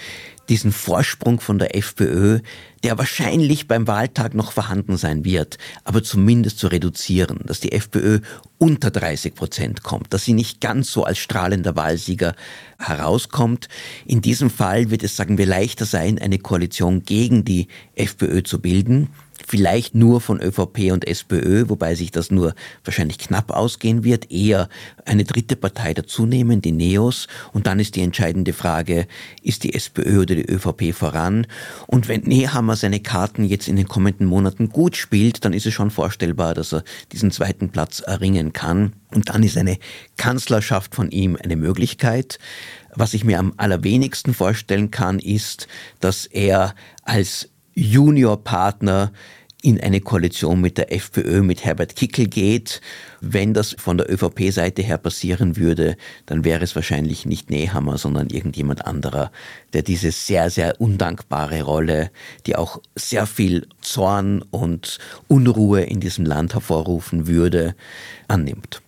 diesen 0.51 0.73
Vorsprung 0.73 1.39
von 1.39 1.59
der 1.59 1.77
FPÖ, 1.77 2.39
der 2.83 2.97
wahrscheinlich 2.97 3.69
beim 3.69 3.87
Wahltag 3.87 4.33
noch 4.33 4.51
vorhanden 4.51 4.97
sein 4.97 5.23
wird, 5.23 5.57
aber 5.85 6.03
zumindest 6.03 6.59
zu 6.59 6.67
reduzieren, 6.67 7.39
dass 7.45 7.61
die 7.61 7.71
FPÖ 7.71 8.19
unter 8.57 8.91
30 8.91 9.33
Prozent 9.33 9.81
kommt, 9.81 10.13
dass 10.13 10.25
sie 10.25 10.33
nicht 10.33 10.59
ganz 10.59 10.91
so 10.91 11.05
als 11.05 11.19
strahlender 11.19 11.77
Wahlsieger 11.77 12.35
herauskommt. 12.77 13.69
In 14.05 14.21
diesem 14.21 14.49
Fall 14.49 14.91
wird 14.91 15.03
es, 15.03 15.15
sagen 15.15 15.37
wir, 15.37 15.45
leichter 15.45 15.85
sein, 15.85 16.19
eine 16.19 16.37
Koalition 16.37 17.03
gegen 17.03 17.45
die 17.45 17.69
FPÖ 17.95 18.43
zu 18.43 18.59
bilden 18.59 19.07
vielleicht 19.47 19.95
nur 19.95 20.21
von 20.21 20.41
ÖVP 20.41 20.91
und 20.91 21.07
SPÖ, 21.07 21.69
wobei 21.69 21.95
sich 21.95 22.11
das 22.11 22.31
nur 22.31 22.53
wahrscheinlich 22.83 23.17
knapp 23.17 23.51
ausgehen 23.51 24.03
wird, 24.03 24.31
eher 24.31 24.69
eine 25.05 25.23
dritte 25.23 25.55
Partei 25.55 25.93
dazunehmen, 25.93 26.61
die 26.61 26.71
Neos. 26.71 27.27
Und 27.53 27.67
dann 27.67 27.79
ist 27.79 27.95
die 27.95 28.01
entscheidende 28.01 28.53
Frage, 28.53 29.07
ist 29.41 29.63
die 29.63 29.73
SPÖ 29.73 30.21
oder 30.21 30.35
die 30.35 30.45
ÖVP 30.45 30.93
voran? 30.93 31.47
Und 31.87 32.07
wenn 32.07 32.21
Nehammer 32.21 32.75
seine 32.75 32.99
Karten 32.99 33.45
jetzt 33.45 33.67
in 33.67 33.75
den 33.75 33.87
kommenden 33.87 34.27
Monaten 34.27 34.69
gut 34.69 34.95
spielt, 34.95 35.45
dann 35.45 35.53
ist 35.53 35.65
es 35.65 35.73
schon 35.73 35.91
vorstellbar, 35.91 36.53
dass 36.53 36.73
er 36.73 36.83
diesen 37.11 37.31
zweiten 37.31 37.69
Platz 37.69 37.99
erringen 37.99 38.53
kann. 38.53 38.93
Und 39.13 39.29
dann 39.29 39.43
ist 39.43 39.57
eine 39.57 39.77
Kanzlerschaft 40.17 40.95
von 40.95 41.11
ihm 41.11 41.37
eine 41.41 41.55
Möglichkeit. 41.55 42.39
Was 42.93 43.13
ich 43.13 43.23
mir 43.23 43.39
am 43.39 43.53
allerwenigsten 43.57 44.33
vorstellen 44.33 44.91
kann, 44.91 45.19
ist, 45.19 45.67
dass 45.99 46.25
er 46.25 46.75
als 47.03 47.49
Juniorpartner 47.73 49.11
in 49.61 49.79
eine 49.79 50.01
Koalition 50.01 50.59
mit 50.59 50.77
der 50.77 50.91
FPÖ, 50.91 51.41
mit 51.41 51.63
Herbert 51.63 51.95
Kickel 51.95 52.27
geht. 52.27 52.81
Wenn 53.19 53.53
das 53.53 53.75
von 53.77 53.97
der 53.97 54.11
ÖVP-Seite 54.11 54.81
her 54.81 54.97
passieren 54.97 55.55
würde, 55.55 55.97
dann 56.25 56.43
wäre 56.43 56.63
es 56.63 56.75
wahrscheinlich 56.75 57.25
nicht 57.25 57.49
Nehammer, 57.49 57.97
sondern 57.97 58.29
irgendjemand 58.29 58.85
anderer, 58.85 59.31
der 59.73 59.83
diese 59.83 60.11
sehr, 60.11 60.49
sehr 60.49 60.81
undankbare 60.81 61.61
Rolle, 61.61 62.11
die 62.47 62.55
auch 62.55 62.81
sehr 62.95 63.27
viel 63.27 63.67
Zorn 63.81 64.41
und 64.49 64.97
Unruhe 65.27 65.81
in 65.81 65.99
diesem 65.99 66.25
Land 66.25 66.53
hervorrufen 66.53 67.27
würde, 67.27 67.75
annimmt 68.27 68.81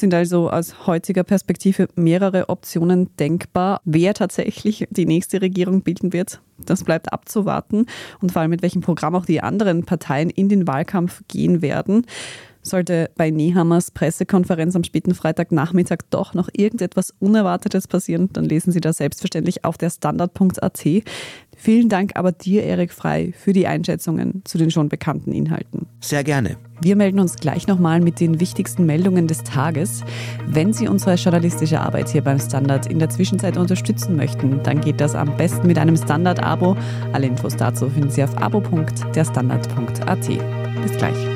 sind 0.00 0.14
also 0.14 0.50
aus 0.50 0.86
heutiger 0.86 1.24
Perspektive 1.24 1.88
mehrere 1.96 2.48
Optionen 2.48 3.14
denkbar, 3.16 3.80
wer 3.84 4.14
tatsächlich 4.14 4.86
die 4.90 5.06
nächste 5.06 5.40
Regierung 5.40 5.82
bilden 5.82 6.12
wird. 6.12 6.40
Das 6.64 6.84
bleibt 6.84 7.12
abzuwarten 7.12 7.86
und 8.20 8.32
vor 8.32 8.42
allem 8.42 8.50
mit 8.50 8.62
welchem 8.62 8.80
Programm 8.80 9.14
auch 9.14 9.26
die 9.26 9.42
anderen 9.42 9.84
Parteien 9.84 10.30
in 10.30 10.48
den 10.48 10.66
Wahlkampf 10.66 11.22
gehen 11.28 11.62
werden. 11.62 12.06
Sollte 12.62 13.10
bei 13.16 13.30
Nehammers 13.30 13.92
Pressekonferenz 13.92 14.74
am 14.74 14.82
späten 14.82 15.14
Freitagnachmittag 15.14 15.98
doch 16.10 16.34
noch 16.34 16.48
irgendetwas 16.52 17.14
Unerwartetes 17.20 17.86
passieren, 17.86 18.28
dann 18.32 18.44
lesen 18.44 18.72
Sie 18.72 18.80
das 18.80 18.96
selbstverständlich 18.96 19.64
auf 19.64 19.78
der 19.78 19.90
Standard.at. 19.90 20.84
Vielen 21.58 21.88
Dank 21.88 22.12
aber 22.14 22.32
dir, 22.32 22.62
Erik 22.64 22.92
Frei, 22.92 23.32
für 23.36 23.52
die 23.52 23.66
Einschätzungen 23.66 24.42
zu 24.44 24.58
den 24.58 24.70
schon 24.70 24.88
bekannten 24.88 25.32
Inhalten. 25.32 25.86
Sehr 26.00 26.22
gerne. 26.22 26.58
Wir 26.82 26.94
melden 26.94 27.18
uns 27.18 27.36
gleich 27.36 27.66
nochmal 27.66 28.00
mit 28.00 28.20
den 28.20 28.38
wichtigsten 28.38 28.84
Meldungen 28.84 29.26
des 29.26 29.42
Tages. 29.42 30.04
Wenn 30.46 30.74
Sie 30.74 30.86
unsere 30.86 31.14
journalistische 31.14 31.80
Arbeit 31.80 32.10
hier 32.10 32.22
beim 32.22 32.38
Standard 32.38 32.86
in 32.86 32.98
der 32.98 33.08
Zwischenzeit 33.08 33.56
unterstützen 33.56 34.14
möchten, 34.14 34.62
dann 34.62 34.82
geht 34.82 35.00
das 35.00 35.14
am 35.14 35.36
besten 35.38 35.66
mit 35.66 35.78
einem 35.78 35.96
Standard-Abo. 35.96 36.76
Alle 37.12 37.26
Infos 37.26 37.56
dazu 37.56 37.88
finden 37.88 38.10
Sie 38.10 38.22
auf 38.22 38.36
abo.derstandard.at. 38.36 40.28
Bis 40.82 40.96
gleich. 40.98 41.35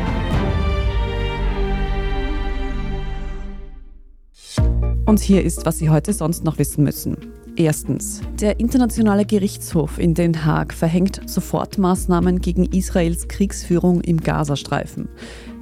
Und 5.11 5.19
hier 5.19 5.43
ist, 5.43 5.65
was 5.65 5.77
Sie 5.77 5.89
heute 5.89 6.13
sonst 6.13 6.45
noch 6.45 6.57
wissen 6.57 6.85
müssen. 6.85 7.17
Erstens. 7.57 8.21
Der 8.39 8.61
Internationale 8.61 9.25
Gerichtshof 9.25 9.99
in 9.99 10.13
Den 10.13 10.45
Haag 10.45 10.73
verhängt 10.73 11.19
Sofortmaßnahmen 11.29 12.39
gegen 12.39 12.63
Israels 12.63 13.27
Kriegsführung 13.27 13.99
im 13.99 14.21
Gazastreifen. 14.21 15.09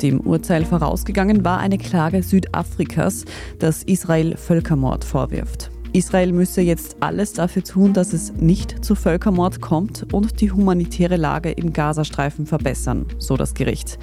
Dem 0.03 0.19
Urteil 0.19 0.65
vorausgegangen 0.65 1.43
war 1.45 1.57
eine 1.57 1.79
Klage 1.79 2.21
Südafrikas, 2.21 3.25
das 3.57 3.81
Israel 3.81 4.37
Völkermord 4.37 5.03
vorwirft. 5.03 5.71
Israel 5.93 6.31
müsse 6.31 6.61
jetzt 6.61 6.97
alles 6.99 7.33
dafür 7.33 7.63
tun, 7.63 7.93
dass 7.93 8.13
es 8.13 8.33
nicht 8.33 8.85
zu 8.85 8.95
Völkermord 8.95 9.59
kommt 9.59 10.13
und 10.13 10.39
die 10.41 10.51
humanitäre 10.51 11.17
Lage 11.17 11.51
im 11.51 11.73
Gazastreifen 11.73 12.45
verbessern, 12.45 13.05
so 13.17 13.37
das 13.37 13.53
Gericht. 13.53 13.97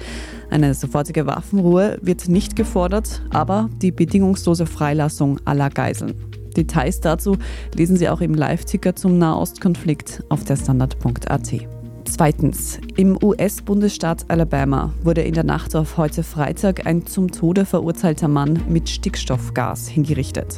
Eine 0.49 0.73
sofortige 0.73 1.25
Waffenruhe 1.27 1.97
wird 2.01 2.27
nicht 2.27 2.55
gefordert, 2.55 3.21
aber 3.29 3.69
die 3.81 3.91
bedingungslose 3.91 4.65
Freilassung 4.65 5.39
aller 5.45 5.69
Geiseln. 5.69 6.15
Details 6.55 6.99
dazu 6.99 7.37
lesen 7.75 7.97
Sie 7.97 8.09
auch 8.09 8.21
im 8.21 8.33
Live-Ticker 8.33 8.95
zum 8.95 9.17
Nahostkonflikt 9.17 10.23
auf 10.29 10.43
der 10.43 10.57
Standard.at. 10.57 11.67
Zweitens. 12.09 12.79
Im 12.95 13.21
US-Bundesstaat 13.21 14.25
Alabama 14.29 14.93
wurde 15.03 15.21
in 15.21 15.33
der 15.33 15.43
Nacht 15.43 15.75
auf 15.75 15.97
heute 15.97 16.23
Freitag 16.23 16.87
ein 16.87 17.05
zum 17.05 17.31
Tode 17.31 17.65
verurteilter 17.65 18.27
Mann 18.27 18.61
mit 18.69 18.89
Stickstoffgas 18.89 19.87
hingerichtet. 19.87 20.57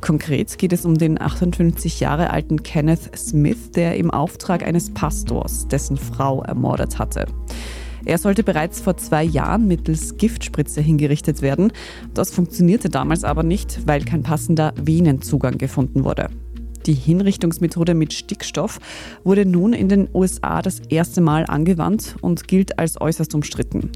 Konkret 0.00 0.58
geht 0.58 0.72
es 0.72 0.84
um 0.84 0.96
den 0.96 1.20
58 1.20 2.00
Jahre 2.00 2.30
alten 2.30 2.62
Kenneth 2.62 3.16
Smith, 3.16 3.70
der 3.72 3.96
im 3.96 4.10
Auftrag 4.10 4.64
eines 4.66 4.92
Pastors 4.92 5.66
dessen 5.68 5.96
Frau 5.96 6.42
ermordet 6.42 6.98
hatte. 6.98 7.26
Er 8.04 8.18
sollte 8.18 8.44
bereits 8.44 8.80
vor 8.80 8.96
zwei 8.96 9.24
Jahren 9.24 9.66
mittels 9.66 10.16
Giftspritze 10.16 10.80
hingerichtet 10.80 11.42
werden. 11.42 11.72
Das 12.14 12.30
funktionierte 12.30 12.88
damals 12.88 13.24
aber 13.24 13.42
nicht, 13.42 13.86
weil 13.86 14.04
kein 14.04 14.22
passender 14.22 14.72
Venenzugang 14.80 15.58
gefunden 15.58 16.04
wurde. 16.04 16.28
Die 16.86 16.94
Hinrichtungsmethode 16.94 17.94
mit 17.94 18.12
Stickstoff 18.12 18.78
wurde 19.24 19.44
nun 19.44 19.72
in 19.72 19.88
den 19.88 20.08
USA 20.14 20.62
das 20.62 20.78
erste 20.88 21.20
Mal 21.20 21.44
angewandt 21.46 22.14
und 22.20 22.46
gilt 22.46 22.78
als 22.78 23.00
äußerst 23.00 23.34
umstritten. 23.34 23.90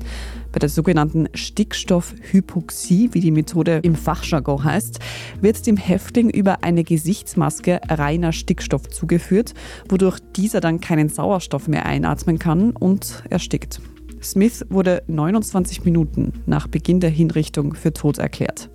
Bei 0.51 0.59
der 0.59 0.69
sogenannten 0.69 1.29
Stickstoffhypoxie, 1.33 3.11
wie 3.13 3.21
die 3.21 3.31
Methode 3.31 3.81
im 3.85 3.95
Fachjargon 3.95 4.65
heißt, 4.65 4.99
wird 5.41 5.65
dem 5.67 5.77
Häftling 5.77 6.31
über 6.31 6.65
eine 6.65 6.83
Gesichtsmaske 6.83 7.81
reiner 7.89 8.33
Stickstoff 8.33 8.89
zugeführt, 8.89 9.55
wodurch 9.89 10.19
dieser 10.35 10.61
dann 10.61 10.81
keinen 10.81 11.09
Sauerstoff 11.09 11.69
mehr 11.69 11.87
einatmen 11.87 12.41
kann 12.41 12.73
und 12.73 13.23
erstickt. 13.31 13.81
Smith 14.21 14.67
wurde 14.69 15.03
29 15.07 15.85
Minuten 15.85 16.33
nach 16.47 16.67
Beginn 16.67 16.99
der 16.99 17.11
Hinrichtung 17.11 17.75
für 17.75 17.93
tot 17.93 18.19
erklärt. 18.19 18.69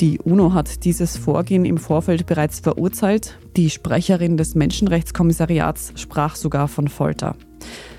Die 0.00 0.18
UNO 0.18 0.52
hat 0.52 0.84
dieses 0.84 1.16
Vorgehen 1.16 1.64
im 1.64 1.78
Vorfeld 1.78 2.26
bereits 2.26 2.60
verurteilt. 2.60 3.38
Die 3.56 3.70
Sprecherin 3.70 4.36
des 4.36 4.54
Menschenrechtskommissariats 4.54 5.94
sprach 5.96 6.36
sogar 6.36 6.68
von 6.68 6.88
Folter. 6.88 7.34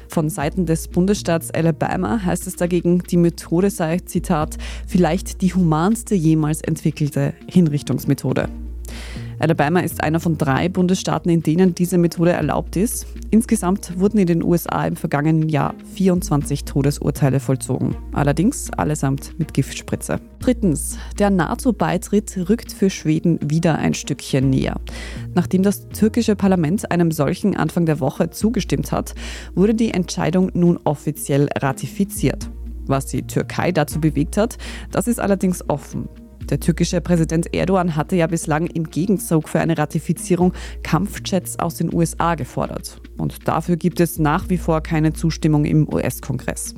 Von 0.07 0.29
Seiten 0.29 0.67
des 0.67 0.89
Bundesstaats 0.89 1.49
Alabama 1.49 2.23
heißt 2.23 2.45
es 2.45 2.55
dagegen, 2.55 2.99
die 2.99 3.17
Methode 3.17 3.71
sei, 3.71 3.97
Zitat, 3.97 4.57
vielleicht 4.85 5.41
die 5.41 5.55
humanste 5.55 6.13
jemals 6.13 6.61
entwickelte 6.61 7.33
Hinrichtungsmethode. 7.49 8.47
Alabama 9.39 9.81
ist 9.81 10.03
einer 10.03 10.19
von 10.19 10.37
drei 10.37 10.67
Bundesstaaten, 10.67 11.29
in 11.29 11.43
denen 11.43 11.75
diese 11.75 11.99
Methode 11.99 12.31
erlaubt 12.31 12.75
ist. 12.75 13.05
Insgesamt 13.29 13.99
wurden 13.99 14.17
in 14.17 14.25
den 14.25 14.43
USA 14.43 14.87
im 14.87 14.95
vergangenen 14.95 15.47
Jahr 15.47 15.75
24 15.93 16.65
Todesurteile 16.65 17.39
vollzogen. 17.39 17.95
Allerdings 18.13 18.71
allesamt 18.71 19.37
mit 19.37 19.53
Giftspritze. 19.53 20.19
Drittens. 20.39 20.97
Der 21.19 21.29
NATO-Beitritt 21.29 22.49
rückt 22.49 22.71
für 22.71 22.89
Schweden 22.89 23.37
wieder 23.43 23.77
ein 23.77 23.93
Stückchen 23.93 24.49
näher. 24.49 24.79
Nachdem 25.35 25.61
das 25.61 25.87
türkische 25.89 26.35
Parlament 26.35 26.89
einem 26.89 27.11
solchen 27.11 27.55
Anfang 27.55 27.85
der 27.85 27.99
Woche 27.99 28.31
zugestimmt 28.31 28.91
hat, 28.91 29.13
wurde 29.53 29.75
die 29.75 29.91
Entscheidung 29.91 30.49
nun 30.55 30.79
offiziell 30.83 31.47
ratifiziert. 31.55 32.49
Was 32.87 33.05
die 33.05 33.21
Türkei 33.21 33.71
dazu 33.71 34.01
bewegt 34.01 34.37
hat, 34.37 34.57
das 34.91 35.07
ist 35.07 35.19
allerdings 35.19 35.69
offen. 35.69 36.09
Der 36.49 36.59
türkische 36.59 37.01
Präsident 37.01 37.53
Erdogan 37.53 37.95
hatte 37.95 38.15
ja 38.15 38.27
bislang 38.27 38.67
im 38.67 38.85
Gegenzug 38.89 39.49
für 39.49 39.59
eine 39.59 39.77
Ratifizierung 39.77 40.53
Kampfjets 40.83 41.59
aus 41.59 41.75
den 41.75 41.93
USA 41.93 42.35
gefordert. 42.35 43.01
Und 43.17 43.47
dafür 43.47 43.75
gibt 43.75 43.99
es 43.99 44.19
nach 44.19 44.49
wie 44.49 44.57
vor 44.57 44.81
keine 44.81 45.13
Zustimmung 45.13 45.65
im 45.65 45.91
US-Kongress. 45.91 46.75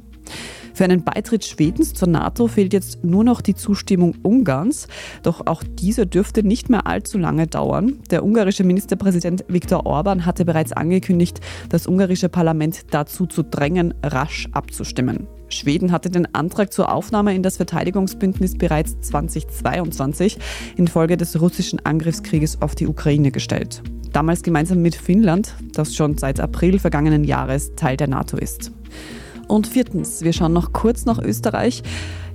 Für 0.74 0.86
einen 0.86 1.04
Beitritt 1.04 1.44
Schwedens 1.46 1.94
zur 1.94 2.08
NATO 2.08 2.48
fehlt 2.48 2.74
jetzt 2.74 3.04
nur 3.04 3.24
noch 3.24 3.42
die 3.42 3.56
Zustimmung 3.56 4.16
Ungarns. 4.24 4.88
Doch 5.24 5.46
auch 5.46 5.64
diese 5.64 6.08
dürfte 6.08 6.42
nicht 6.42 6.70
mehr 6.70 6.88
allzu 6.88 7.18
lange 7.18 7.48
dauern. 7.48 8.00
Der 8.12 8.24
ungarische 8.24 8.64
Ministerpräsident 8.64 9.44
Viktor 9.48 9.86
Orban 9.86 10.26
hatte 10.26 10.46
bereits 10.46 10.72
angekündigt, 10.72 11.42
das 11.70 11.88
ungarische 11.88 12.30
Parlament 12.30 12.94
dazu 12.94 13.26
zu 13.26 13.44
drängen, 13.44 13.94
rasch 14.04 14.48
abzustimmen. 14.54 15.28
Schweden 15.50 15.92
hatte 15.92 16.10
den 16.10 16.34
Antrag 16.34 16.72
zur 16.72 16.92
Aufnahme 16.92 17.36
in 17.36 17.44
das 17.44 17.58
Verteidigungsbündnis 17.58 18.58
bereits 18.58 19.00
2022 19.02 20.38
infolge 20.78 21.18
des 21.18 21.40
russischen 21.40 21.86
Angriffskrieges 21.86 22.62
auf 22.62 22.76
die 22.76 22.88
Ukraine 22.88 23.32
gestellt. 23.32 23.82
Damals 24.14 24.42
gemeinsam 24.42 24.82
mit 24.82 24.96
Finnland, 24.96 25.54
das 25.74 25.96
schon 25.96 26.18
seit 26.18 26.40
April 26.40 26.80
vergangenen 26.80 27.24
Jahres 27.24 27.76
Teil 27.76 27.98
der 27.98 28.08
NATO 28.08 28.38
ist. 28.38 28.72
Und 29.50 29.66
viertens, 29.66 30.22
wir 30.22 30.32
schauen 30.32 30.54
noch 30.54 30.74
kurz 30.74 31.06
nach 31.06 31.18
Österreich. 31.18 31.82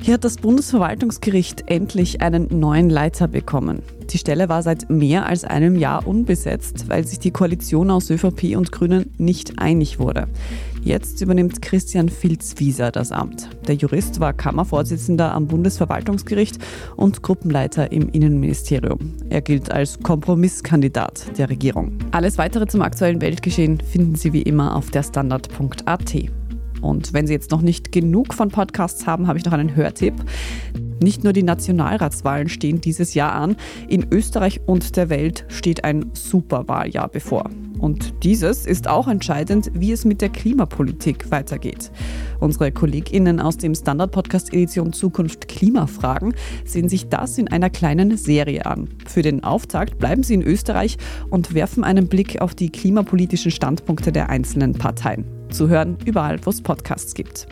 Hier 0.02 0.14
hat 0.14 0.24
das 0.24 0.36
Bundesverwaltungsgericht 0.36 1.70
endlich 1.70 2.20
einen 2.20 2.48
neuen 2.58 2.90
Leiter 2.90 3.28
bekommen. 3.28 3.82
Die 4.10 4.18
Stelle 4.18 4.48
war 4.48 4.62
seit 4.62 4.90
mehr 4.90 5.24
als 5.26 5.44
einem 5.44 5.76
Jahr 5.76 6.08
unbesetzt, 6.08 6.88
weil 6.88 7.06
sich 7.06 7.20
die 7.20 7.30
Koalition 7.30 7.92
aus 7.92 8.10
ÖVP 8.10 8.56
und 8.56 8.72
Grünen 8.72 9.12
nicht 9.16 9.60
einig 9.60 10.00
wurde. 10.00 10.26
Jetzt 10.82 11.22
übernimmt 11.22 11.62
Christian 11.62 12.08
Filzwieser 12.08 12.90
das 12.90 13.12
Amt. 13.12 13.48
Der 13.68 13.76
Jurist 13.76 14.18
war 14.18 14.32
Kammervorsitzender 14.32 15.32
am 15.32 15.46
Bundesverwaltungsgericht 15.46 16.58
und 16.96 17.22
Gruppenleiter 17.22 17.92
im 17.92 18.08
Innenministerium. 18.08 19.14
Er 19.30 19.40
gilt 19.40 19.70
als 19.70 20.00
Kompromisskandidat 20.00 21.38
der 21.38 21.48
Regierung. 21.48 21.92
Alles 22.10 22.38
weitere 22.38 22.66
zum 22.66 22.82
aktuellen 22.82 23.20
Weltgeschehen 23.20 23.80
finden 23.80 24.16
Sie 24.16 24.32
wie 24.32 24.42
immer 24.42 24.74
auf 24.74 24.90
der 24.90 25.04
Standard.at. 25.04 26.14
Und 26.84 27.14
wenn 27.14 27.26
Sie 27.26 27.32
jetzt 27.32 27.50
noch 27.50 27.62
nicht 27.62 27.92
genug 27.92 28.34
von 28.34 28.50
Podcasts 28.50 29.06
haben, 29.06 29.26
habe 29.26 29.38
ich 29.38 29.44
noch 29.44 29.52
einen 29.52 29.74
Hörtipp. 29.74 30.14
Nicht 31.02 31.24
nur 31.24 31.32
die 31.32 31.42
Nationalratswahlen 31.42 32.48
stehen 32.48 32.80
dieses 32.80 33.14
Jahr 33.14 33.32
an, 33.32 33.56
in 33.88 34.06
Österreich 34.12 34.60
und 34.66 34.96
der 34.96 35.08
Welt 35.08 35.44
steht 35.48 35.84
ein 35.84 36.10
Superwahljahr 36.12 37.08
bevor. 37.08 37.50
Und 37.78 38.14
dieses 38.22 38.66
ist 38.66 38.88
auch 38.88 39.08
entscheidend, 39.08 39.70
wie 39.74 39.92
es 39.92 40.04
mit 40.04 40.20
der 40.20 40.28
Klimapolitik 40.28 41.30
weitergeht. 41.30 41.90
Unsere 42.38 42.70
KollegInnen 42.70 43.40
aus 43.40 43.56
dem 43.56 43.74
Standard-Podcast 43.74 44.52
Edition 44.54 44.92
Zukunft 44.92 45.48
Klimafragen 45.48 46.34
sehen 46.64 46.88
sich 46.88 47.08
das 47.08 47.36
in 47.36 47.48
einer 47.48 47.70
kleinen 47.70 48.16
Serie 48.16 48.64
an. 48.64 48.88
Für 49.06 49.22
den 49.22 49.42
Auftakt 49.42 49.98
bleiben 49.98 50.22
sie 50.22 50.34
in 50.34 50.42
Österreich 50.42 50.96
und 51.28 51.54
werfen 51.54 51.84
einen 51.84 52.08
Blick 52.08 52.40
auf 52.40 52.54
die 52.54 52.70
klimapolitischen 52.70 53.50
Standpunkte 53.50 54.12
der 54.12 54.30
einzelnen 54.30 54.74
Parteien 54.74 55.43
zu 55.50 55.68
hören, 55.68 55.96
überall, 56.04 56.38
wo 56.44 56.50
es 56.50 56.60
Podcasts 56.60 57.14
gibt. 57.14 57.46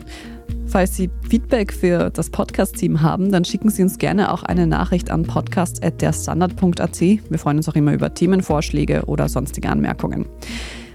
Falls 0.65 0.95
Sie 0.95 1.09
Feedback 1.29 1.71
für 1.71 2.09
das 2.09 2.29
Podcast-Team 2.29 3.01
haben, 3.01 3.31
dann 3.31 3.45
schicken 3.45 3.69
Sie 3.69 3.83
uns 3.83 3.97
gerne 3.97 4.33
auch 4.33 4.43
eine 4.43 4.65
Nachricht 4.65 5.11
an 5.11 5.23
podcast.derstandard.at. 5.23 7.01
Wir 7.01 7.39
freuen 7.39 7.57
uns 7.57 7.69
auch 7.69 7.75
immer 7.75 7.93
über 7.93 8.13
Themenvorschläge 8.13 9.03
oder 9.05 9.29
sonstige 9.29 9.69
Anmerkungen. 9.69 10.25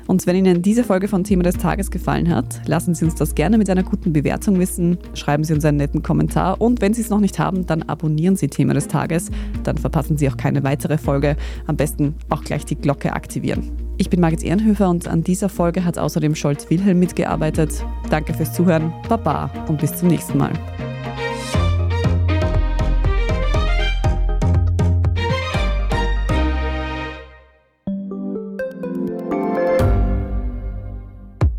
Und 0.09 0.27
wenn 0.27 0.37
Ihnen 0.37 0.63
diese 0.63 0.85
Folge 0.85 1.07
von 1.07 1.23
Thema 1.23 1.43
des 1.43 1.59
Tages 1.59 1.91
gefallen 1.91 2.35
hat, 2.35 2.67
lassen 2.67 2.95
Sie 2.95 3.05
uns 3.05 3.15
das 3.15 3.35
gerne 3.35 3.59
mit 3.59 3.69
einer 3.69 3.83
guten 3.83 4.13
Bewertung 4.15 4.59
wissen, 4.59 4.97
schreiben 5.13 5.45
Sie 5.45 5.53
uns 5.53 5.67
einen 5.67 5.77
netten 5.77 6.03
Kommentar 6.03 6.61
und 6.61 6.81
wenn 6.81 6.95
Sie 6.95 7.03
es 7.03 7.11
noch 7.11 7.21
nicht 7.21 7.39
haben, 7.39 7.67
dann 7.67 7.83
abonnieren 7.83 8.35
Sie 8.35 8.49
Thema 8.49 8.73
des 8.73 8.89
Tages, 8.89 9.31
dann 9.65 9.77
verpassen 9.77 10.17
Sie 10.17 10.29
auch 10.31 10.39
keine 10.39 10.65
weitere 10.65 10.97
Folge. 10.97 11.37
Am 11.67 11.77
besten 11.77 12.15
auch 12.31 12.43
gleich 12.43 12.65
die 12.65 12.77
Glocke 12.77 13.13
aktivieren. 13.13 13.88
Ich 14.01 14.11
bin 14.11 14.21
Margit 14.21 14.45
Ehrenhöfer 14.45 14.89
und 14.89 15.09
an 15.09 15.25
dieser 15.25 15.49
Folge 15.49 15.85
hat 15.85 15.99
außerdem 15.99 16.37
Scholz 16.37 16.71
Wilhelm 16.71 17.01
mitgearbeitet. 17.01 17.85
Danke 18.11 18.33
fürs 18.33 18.55
Zuhören, 18.55 18.93
Baba 19.09 19.51
und 19.67 19.81
bis 19.81 19.97
zum 19.97 20.07
nächsten 20.07 20.39
Mal. 20.39 20.53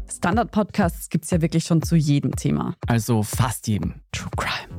Standard-Podcasts 0.08 1.10
gibt 1.10 1.26
es 1.26 1.32
ja 1.32 1.42
wirklich 1.42 1.66
schon 1.66 1.82
zu 1.82 1.98
jedem 1.98 2.36
Thema. 2.38 2.76
Also 2.88 3.22
fast 3.22 3.68
jedem. 3.68 3.96
True 4.14 4.32
Crime. 4.38 4.79